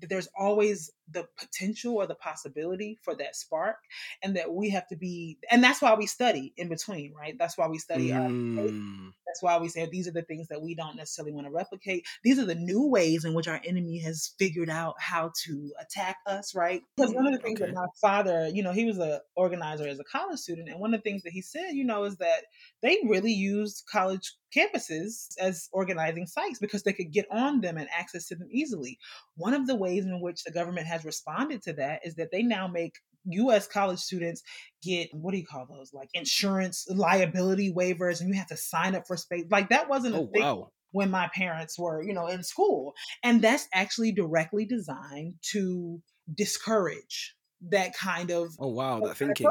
that 0.00 0.08
there's 0.08 0.28
always 0.38 0.90
the 1.12 1.26
potential 1.38 1.96
or 1.96 2.06
the 2.06 2.14
possibility 2.14 2.98
for 3.02 3.14
that 3.16 3.36
spark, 3.36 3.76
and 4.22 4.36
that 4.36 4.52
we 4.52 4.70
have 4.70 4.86
to 4.88 4.96
be, 4.96 5.38
and 5.50 5.62
that's 5.62 5.82
why 5.82 5.94
we 5.94 6.06
study 6.06 6.52
in 6.56 6.68
between, 6.68 7.14
right? 7.14 7.34
That's 7.38 7.58
why 7.58 7.68
we 7.68 7.78
study 7.78 8.08
mm. 8.08 8.58
our. 8.58 9.12
That's 9.26 9.42
why 9.42 9.56
we 9.58 9.68
say 9.68 9.88
these 9.90 10.06
are 10.06 10.12
the 10.12 10.22
things 10.22 10.48
that 10.48 10.60
we 10.60 10.74
don't 10.74 10.96
necessarily 10.96 11.32
want 11.32 11.46
to 11.46 11.52
replicate. 11.52 12.06
These 12.22 12.38
are 12.38 12.44
the 12.44 12.54
new 12.54 12.86
ways 12.88 13.24
in 13.24 13.32
which 13.32 13.48
our 13.48 13.60
enemy 13.64 13.98
has 14.00 14.34
figured 14.38 14.68
out 14.68 14.94
how 14.98 15.32
to 15.44 15.72
attack 15.80 16.16
us, 16.26 16.54
right? 16.54 16.82
Because 16.96 17.14
one 17.14 17.26
of 17.26 17.32
the 17.32 17.38
things 17.38 17.60
okay. 17.60 17.70
that 17.70 17.74
my 17.74 17.86
father, 18.00 18.48
you 18.52 18.62
know, 18.62 18.72
he 18.72 18.84
was 18.84 18.98
an 18.98 19.20
organizer 19.34 19.88
as 19.88 19.98
a 19.98 20.04
college 20.04 20.38
student, 20.38 20.68
and 20.68 20.78
one 20.78 20.92
of 20.92 21.02
the 21.02 21.10
things 21.10 21.22
that 21.22 21.32
he 21.32 21.40
said, 21.40 21.70
you 21.72 21.84
know, 21.84 22.04
is 22.04 22.16
that 22.18 22.44
they 22.82 22.98
really 23.06 23.32
used 23.32 23.84
college 23.90 24.34
campuses 24.56 25.28
as 25.38 25.68
organizing 25.72 26.26
sites 26.26 26.58
because 26.58 26.82
they 26.82 26.92
could 26.92 27.12
get 27.12 27.26
on 27.30 27.60
them 27.60 27.76
and 27.76 27.88
access 27.96 28.28
to 28.28 28.34
them 28.34 28.48
easily. 28.50 28.98
One 29.36 29.54
of 29.54 29.66
the 29.66 29.76
ways 29.76 30.04
in 30.04 30.20
which 30.20 30.44
the 30.44 30.52
government 30.52 30.86
has 30.86 31.04
responded 31.04 31.62
to 31.62 31.72
that 31.74 32.00
is 32.04 32.16
that 32.16 32.30
they 32.30 32.42
now 32.42 32.68
make 32.68 32.94
US 33.24 33.66
college 33.66 33.98
students 34.00 34.42
get 34.82 35.08
what 35.12 35.32
do 35.32 35.38
you 35.38 35.46
call 35.46 35.66
those 35.66 35.92
like 35.92 36.08
insurance 36.14 36.86
liability 36.90 37.72
waivers 37.72 38.20
and 38.20 38.28
you 38.28 38.34
have 38.34 38.48
to 38.48 38.56
sign 38.56 38.94
up 38.94 39.06
for 39.06 39.16
space 39.16 39.44
like 39.50 39.68
that 39.68 39.88
wasn't 39.88 40.14
a 40.14 40.18
oh, 40.18 40.30
thing 40.32 40.42
wow. 40.42 40.68
when 40.90 41.10
my 41.10 41.30
parents 41.32 41.78
were 41.78 42.02
you 42.02 42.12
know 42.12 42.26
in 42.26 42.42
school 42.42 42.94
and 43.22 43.40
that's 43.40 43.68
actually 43.72 44.10
directly 44.10 44.64
designed 44.64 45.34
to 45.40 46.00
discourage 46.34 47.36
that 47.70 47.96
kind 47.96 48.30
of 48.30 48.48
oh 48.58 48.68
wow 48.68 48.98
that 49.00 49.16
thinking 49.16 49.46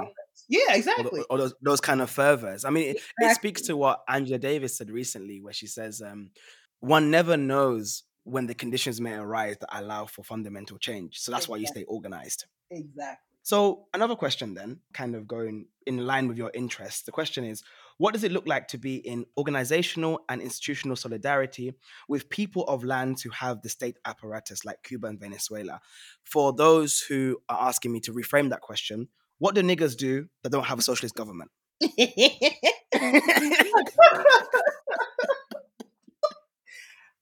yeah, 0.48 0.76
exactly. 0.76 1.22
Or, 1.22 1.26
or, 1.30 1.38
those, 1.38 1.54
those 1.62 1.82
kind 1.82 2.02
of 2.02 2.10
fervors. 2.10 2.66
I 2.66 2.70
mean, 2.70 2.90
it, 2.90 2.98
exactly. 2.98 3.28
it, 3.28 3.36
speaks 3.36 3.62
to 3.64 3.78
what 3.78 4.02
Angela 4.08 4.38
Davis 4.38 4.78
said 4.78 4.90
recently, 4.90 5.42
where 5.42 5.54
she 5.54 5.68
says, 5.68 6.02
um, 6.02 6.32
one 6.80 7.12
never 7.12 7.38
knows 7.38 8.04
when 8.24 8.48
the 8.48 8.54
conditions 8.54 9.02
may 9.02 9.14
arise 9.14 9.58
that 9.60 9.70
allow 9.72 10.06
for 10.06 10.24
fundamental 10.24 10.78
change. 10.78 11.20
So 11.20 11.32
that's 11.32 11.46
exactly. 11.46 11.52
why 11.52 11.62
you 11.62 11.68
stay 11.68 11.84
organized. 11.84 12.46
Exactly. 12.70 13.28
So, 13.44 13.88
another 13.94 14.16
question 14.16 14.54
then, 14.54 14.82
kind 14.94 15.16
of 15.16 15.28
going 15.28 15.66
in 15.88 16.06
line 16.06 16.28
with 16.28 16.38
your 16.38 16.52
interests. 16.54 17.02
The 17.02 17.12
question 17.12 17.44
is 17.44 17.64
what 18.02 18.14
does 18.14 18.24
it 18.24 18.32
look 18.32 18.48
like 18.48 18.68
to 18.70 18.80
be 18.80 18.96
in 18.96 19.28
organizational 19.38 20.22
and 20.28 20.42
institutional 20.42 20.96
solidarity 20.96 21.74
with 22.08 22.30
people 22.30 22.64
of 22.64 22.84
lands 22.84 23.22
who 23.22 23.30
have 23.30 23.62
the 23.62 23.70
state 23.70 23.98
apparatus 24.06 24.66
like 24.66 24.82
Cuba 24.82 25.06
and 25.06 25.20
Venezuela? 25.20 25.82
For 26.24 26.52
those 26.52 27.00
who 27.00 27.38
are 27.48 27.68
asking 27.68 27.92
me 27.92 28.00
to 28.00 28.12
reframe 28.12 28.50
that 28.50 28.62
question, 28.62 29.08
what 29.42 29.56
do 29.56 29.64
niggers 29.64 29.98
do 29.98 30.28
that 30.44 30.52
don't 30.52 30.68
have 30.68 30.78
a 30.78 30.84
socialist 30.84 31.16
government? 31.16 31.50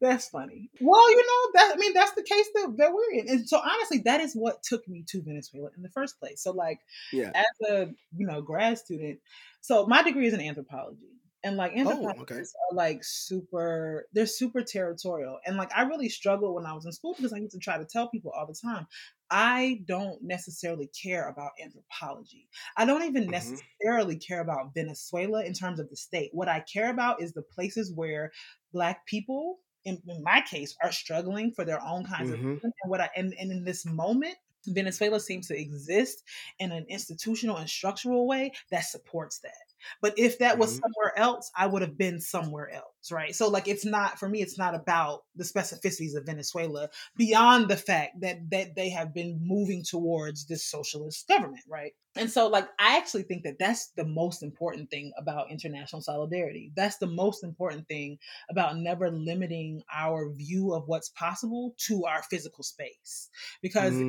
That's 0.01 0.27
funny. 0.27 0.69
Well, 0.81 1.11
you 1.11 1.17
know 1.17 1.51
that 1.53 1.71
I 1.75 1.77
mean 1.77 1.93
that's 1.93 2.13
the 2.13 2.23
case 2.23 2.47
that, 2.55 2.73
that 2.77 2.93
we're 2.93 3.19
in, 3.19 3.27
and 3.29 3.47
so 3.47 3.59
honestly, 3.59 3.99
that 4.05 4.21
is 4.21 4.33
what 4.33 4.63
took 4.63 4.87
me 4.87 5.03
to 5.09 5.21
Venezuela 5.21 5.69
in 5.75 5.83
the 5.83 5.89
first 5.89 6.19
place. 6.19 6.41
So, 6.41 6.51
like, 6.51 6.79
yeah, 7.11 7.31
as 7.35 7.69
a 7.69 7.89
you 8.15 8.25
know 8.25 8.41
grad 8.41 8.77
student, 8.77 9.19
so 9.59 9.87
my 9.87 10.01
degree 10.01 10.27
is 10.27 10.33
in 10.33 10.39
anthropology, 10.39 11.19
and 11.43 11.57
like 11.57 11.71
anthropologists 11.75 12.53
oh, 12.57 12.73
okay. 12.73 12.73
are 12.73 12.75
like 12.75 13.03
super 13.03 14.05
they're 14.13 14.25
super 14.25 14.61
territorial 14.61 15.39
and 15.45 15.57
like 15.57 15.69
i 15.75 15.83
really 15.83 16.09
struggled 16.09 16.55
when 16.55 16.65
i 16.65 16.73
was 16.73 16.85
in 16.85 16.91
school 16.91 17.13
because 17.15 17.33
i 17.33 17.37
used 17.37 17.53
to 17.53 17.59
try 17.59 17.77
to 17.77 17.85
tell 17.85 18.09
people 18.09 18.31
all 18.31 18.45
the 18.45 18.53
time 18.53 18.85
i 19.31 19.81
don't 19.87 20.21
necessarily 20.21 20.87
care 20.87 21.29
about 21.29 21.51
anthropology 21.63 22.47
i 22.77 22.85
don't 22.85 23.03
even 23.03 23.23
mm-hmm. 23.23 23.31
necessarily 23.31 24.17
care 24.17 24.41
about 24.41 24.73
venezuela 24.73 25.43
in 25.43 25.53
terms 25.53 25.79
of 25.79 25.89
the 25.89 25.95
state 25.95 26.29
what 26.33 26.47
i 26.47 26.59
care 26.61 26.89
about 26.89 27.21
is 27.21 27.33
the 27.33 27.41
places 27.41 27.93
where 27.93 28.31
black 28.73 29.05
people 29.05 29.59
in, 29.85 30.01
in 30.07 30.21
my 30.23 30.43
case 30.49 30.75
are 30.83 30.91
struggling 30.91 31.51
for 31.51 31.63
their 31.63 31.81
own 31.85 32.05
kinds 32.05 32.31
mm-hmm. 32.31 32.51
of 32.51 32.63
and 32.63 32.73
what 32.85 32.99
i 32.99 33.09
and, 33.15 33.33
and 33.39 33.51
in 33.51 33.63
this 33.63 33.85
moment 33.85 34.35
Venezuela 34.67 35.19
seems 35.19 35.47
to 35.47 35.57
exist 35.57 36.23
in 36.59 36.71
an 36.73 36.85
institutional 36.89 37.57
and 37.57 37.69
structural 37.69 38.27
way 38.27 38.51
that 38.71 38.83
supports 38.83 39.39
that. 39.39 39.68
But 40.01 40.17
if 40.17 40.39
that 40.39 40.57
was 40.57 40.77
Mhm. 40.77 40.83
somewhere 40.83 41.17
else, 41.17 41.51
I 41.55 41.67
would 41.67 41.81
have 41.81 41.97
been 41.97 42.19
somewhere 42.19 42.69
else, 42.69 43.11
right? 43.11 43.35
So 43.35 43.47
like 43.49 43.67
it's 43.67 43.85
not 43.85 44.19
for 44.19 44.29
me, 44.29 44.41
it's 44.41 44.57
not 44.57 44.75
about 44.75 45.25
the 45.35 45.43
specificities 45.43 46.15
of 46.15 46.25
Venezuela 46.25 46.89
beyond 47.15 47.69
the 47.69 47.77
fact 47.77 48.21
that 48.21 48.49
that 48.51 48.75
they 48.75 48.89
have 48.89 49.13
been 49.13 49.39
moving 49.41 49.83
towards 49.83 50.45
this 50.47 50.65
socialist 50.65 51.27
government, 51.27 51.63
right? 51.67 51.93
And 52.15 52.29
so 52.29 52.47
like 52.47 52.67
I 52.79 52.97
actually 52.97 53.23
think 53.23 53.43
that 53.43 53.59
that's 53.59 53.91
the 53.91 54.05
most 54.05 54.41
important 54.43 54.89
thing 54.89 55.11
about 55.17 55.51
international 55.51 56.01
solidarity. 56.01 56.71
That's 56.75 56.97
the 56.97 57.07
most 57.07 57.43
important 57.43 57.87
thing 57.87 58.17
about 58.49 58.77
never 58.77 59.11
limiting 59.11 59.83
our 59.93 60.29
view 60.31 60.73
of 60.73 60.87
what's 60.87 61.09
possible 61.09 61.75
to 61.87 62.05
our 62.05 62.23
physical 62.23 62.63
space. 62.63 63.29
Because 63.61 64.03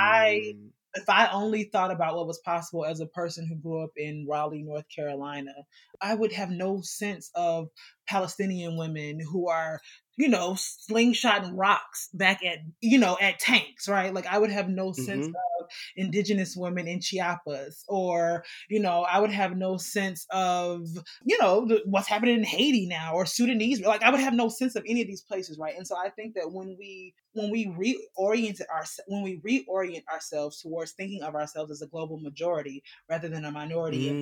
I 0.00 0.40
Mm. 0.42 0.72
If 0.96 1.08
I 1.08 1.28
only 1.28 1.64
thought 1.64 1.90
about 1.90 2.16
what 2.16 2.26
was 2.26 2.40
possible 2.44 2.84
as 2.84 3.00
a 3.00 3.06
person 3.06 3.46
who 3.46 3.56
grew 3.56 3.84
up 3.84 3.90
in 3.96 4.26
Raleigh, 4.28 4.62
North 4.62 4.86
Carolina, 4.94 5.52
I 6.00 6.14
would 6.14 6.32
have 6.32 6.50
no 6.50 6.80
sense 6.82 7.30
of 7.34 7.68
Palestinian 8.08 8.76
women 8.76 9.20
who 9.20 9.48
are, 9.48 9.80
you 10.16 10.28
know, 10.28 10.52
slingshotting 10.52 11.52
rocks 11.54 12.08
back 12.14 12.42
at, 12.44 12.58
you 12.80 12.98
know, 12.98 13.18
at 13.20 13.38
tanks, 13.38 13.88
right? 13.88 14.14
Like 14.14 14.26
I 14.26 14.38
would 14.38 14.50
have 14.50 14.68
no 14.68 14.92
sense 14.92 15.28
Mhm. 15.28 15.36
of 15.60 15.66
indigenous 15.96 16.54
women 16.56 16.88
in 16.88 17.00
Chiapas 17.00 17.84
or, 17.88 18.44
you 18.68 18.80
know, 18.80 19.02
I 19.02 19.18
would 19.20 19.30
have 19.30 19.56
no 19.56 19.76
sense 19.76 20.26
of, 20.30 20.86
you 21.24 21.36
know, 21.40 21.66
the, 21.66 21.82
what's 21.86 22.08
happening 22.08 22.36
in 22.36 22.44
Haiti 22.44 22.86
now 22.86 23.14
or 23.14 23.26
Sudanese. 23.26 23.80
Like 23.80 24.02
I 24.02 24.10
would 24.10 24.20
have 24.20 24.34
no 24.34 24.48
sense 24.48 24.74
of 24.76 24.84
any 24.88 25.02
of 25.02 25.06
these 25.06 25.22
places, 25.22 25.58
right? 25.58 25.76
And 25.76 25.86
so 25.86 25.96
I 25.96 26.10
think 26.10 26.34
that 26.34 26.52
when 26.52 26.76
we 26.78 27.14
when 27.32 27.50
we 27.50 27.66
reorient 27.66 28.60
our 28.72 28.84
when 29.06 29.22
we 29.22 29.40
reorient 29.40 30.04
ourselves 30.12 30.60
towards 30.60 30.92
thinking 30.92 31.22
of 31.22 31.34
ourselves 31.34 31.70
as 31.70 31.82
a 31.82 31.86
global 31.88 32.18
majority 32.20 32.82
rather 33.08 33.28
than 33.28 33.44
a 33.44 33.52
minority 33.52 34.08
in 34.08 34.16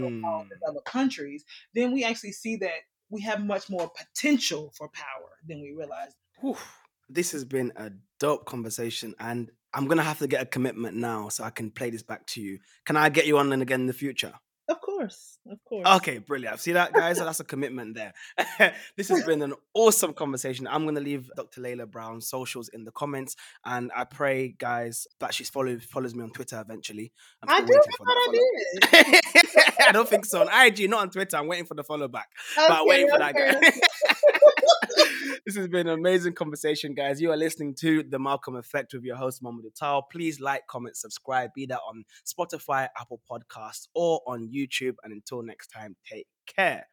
Mm. 0.00 0.50
developed 0.50 0.86
countries, 0.86 1.44
then 1.74 1.92
we 1.92 2.04
actually 2.04 2.32
see 2.32 2.56
that 2.56 2.80
we 3.10 3.20
have 3.22 3.44
much 3.44 3.70
more 3.70 3.90
potential 3.90 4.72
for 4.76 4.88
power 4.88 5.30
than 5.46 5.60
we 5.60 5.72
realize. 5.72 6.12
Whew. 6.40 6.56
This 7.08 7.32
has 7.32 7.44
been 7.44 7.72
a 7.76 7.92
dope 8.18 8.46
conversation, 8.46 9.14
and 9.20 9.50
I'm 9.72 9.86
gonna 9.86 10.02
have 10.02 10.18
to 10.18 10.26
get 10.26 10.42
a 10.42 10.46
commitment 10.46 10.96
now 10.96 11.28
so 11.28 11.44
I 11.44 11.50
can 11.50 11.70
play 11.70 11.90
this 11.90 12.02
back 12.02 12.26
to 12.28 12.40
you. 12.40 12.58
Can 12.84 12.96
I 12.96 13.08
get 13.08 13.26
you 13.26 13.38
on 13.38 13.52
again 13.52 13.82
in 13.82 13.86
the 13.86 13.92
future? 13.92 14.34
Of 14.96 15.00
course, 15.02 15.38
of 15.50 15.64
course. 15.64 15.86
Okay, 15.96 16.18
brilliant. 16.18 16.58
See 16.60 16.72
that, 16.72 16.92
guys? 16.92 17.18
That's 17.18 17.40
a 17.40 17.44
commitment 17.44 17.94
there. 17.94 18.14
this 18.96 19.08
has 19.10 19.24
been 19.24 19.42
an 19.42 19.52
awesome 19.74 20.14
conversation. 20.14 20.66
I'm 20.66 20.84
going 20.84 20.94
to 20.94 21.00
leave 21.02 21.30
Dr. 21.36 21.60
Layla 21.60 21.90
Brown's 21.90 22.28
socials 22.28 22.68
in 22.70 22.84
the 22.84 22.90
comments, 22.92 23.36
and 23.64 23.90
I 23.94 24.04
pray, 24.04 24.54
guys, 24.58 25.06
that 25.20 25.34
she 25.34 25.44
follows 25.44 25.84
follows 25.84 26.14
me 26.14 26.22
on 26.22 26.30
Twitter 26.30 26.58
eventually. 26.64 27.12
I 27.46 27.60
do. 27.60 27.66
waiting 27.66 27.82
I 27.90 27.96
for 27.96 28.06
that 28.06 29.20
did. 29.52 29.70
I 29.88 29.92
don't 29.92 30.08
think 30.08 30.24
so. 30.24 30.40
On 30.40 30.66
IG, 30.66 30.88
not 30.88 31.00
on 31.02 31.10
Twitter. 31.10 31.36
I'm 31.36 31.46
waiting 31.46 31.66
for 31.66 31.74
the 31.74 31.84
follow 31.84 32.08
back, 32.08 32.28
but 32.56 32.70
I'm 32.70 32.80
Okay, 32.80 32.88
waiting 32.88 33.08
for 33.10 33.18
that, 33.18 33.34
okay, 33.36 33.52
guy. 33.52 33.56
okay. 33.68 33.80
This 35.46 35.54
has 35.54 35.68
been 35.68 35.86
an 35.86 35.94
amazing 35.96 36.32
conversation, 36.32 36.92
guys. 36.92 37.20
You 37.20 37.30
are 37.30 37.36
listening 37.36 37.76
to 37.76 38.02
The 38.02 38.18
Malcolm 38.18 38.56
Effect 38.56 38.92
with 38.92 39.04
your 39.04 39.14
host, 39.14 39.44
Momodou 39.44 39.72
Taal. 39.80 40.02
Please 40.10 40.40
like, 40.40 40.66
comment, 40.68 40.96
subscribe, 40.96 41.50
be 41.54 41.66
that 41.66 41.78
on 41.88 42.02
Spotify, 42.26 42.88
Apple 43.00 43.20
Podcasts, 43.30 43.86
or 43.94 44.22
on 44.26 44.50
YouTube. 44.52 44.94
And 45.04 45.12
until 45.12 45.44
next 45.44 45.68
time, 45.68 45.94
take 46.10 46.26
care. 46.48 46.88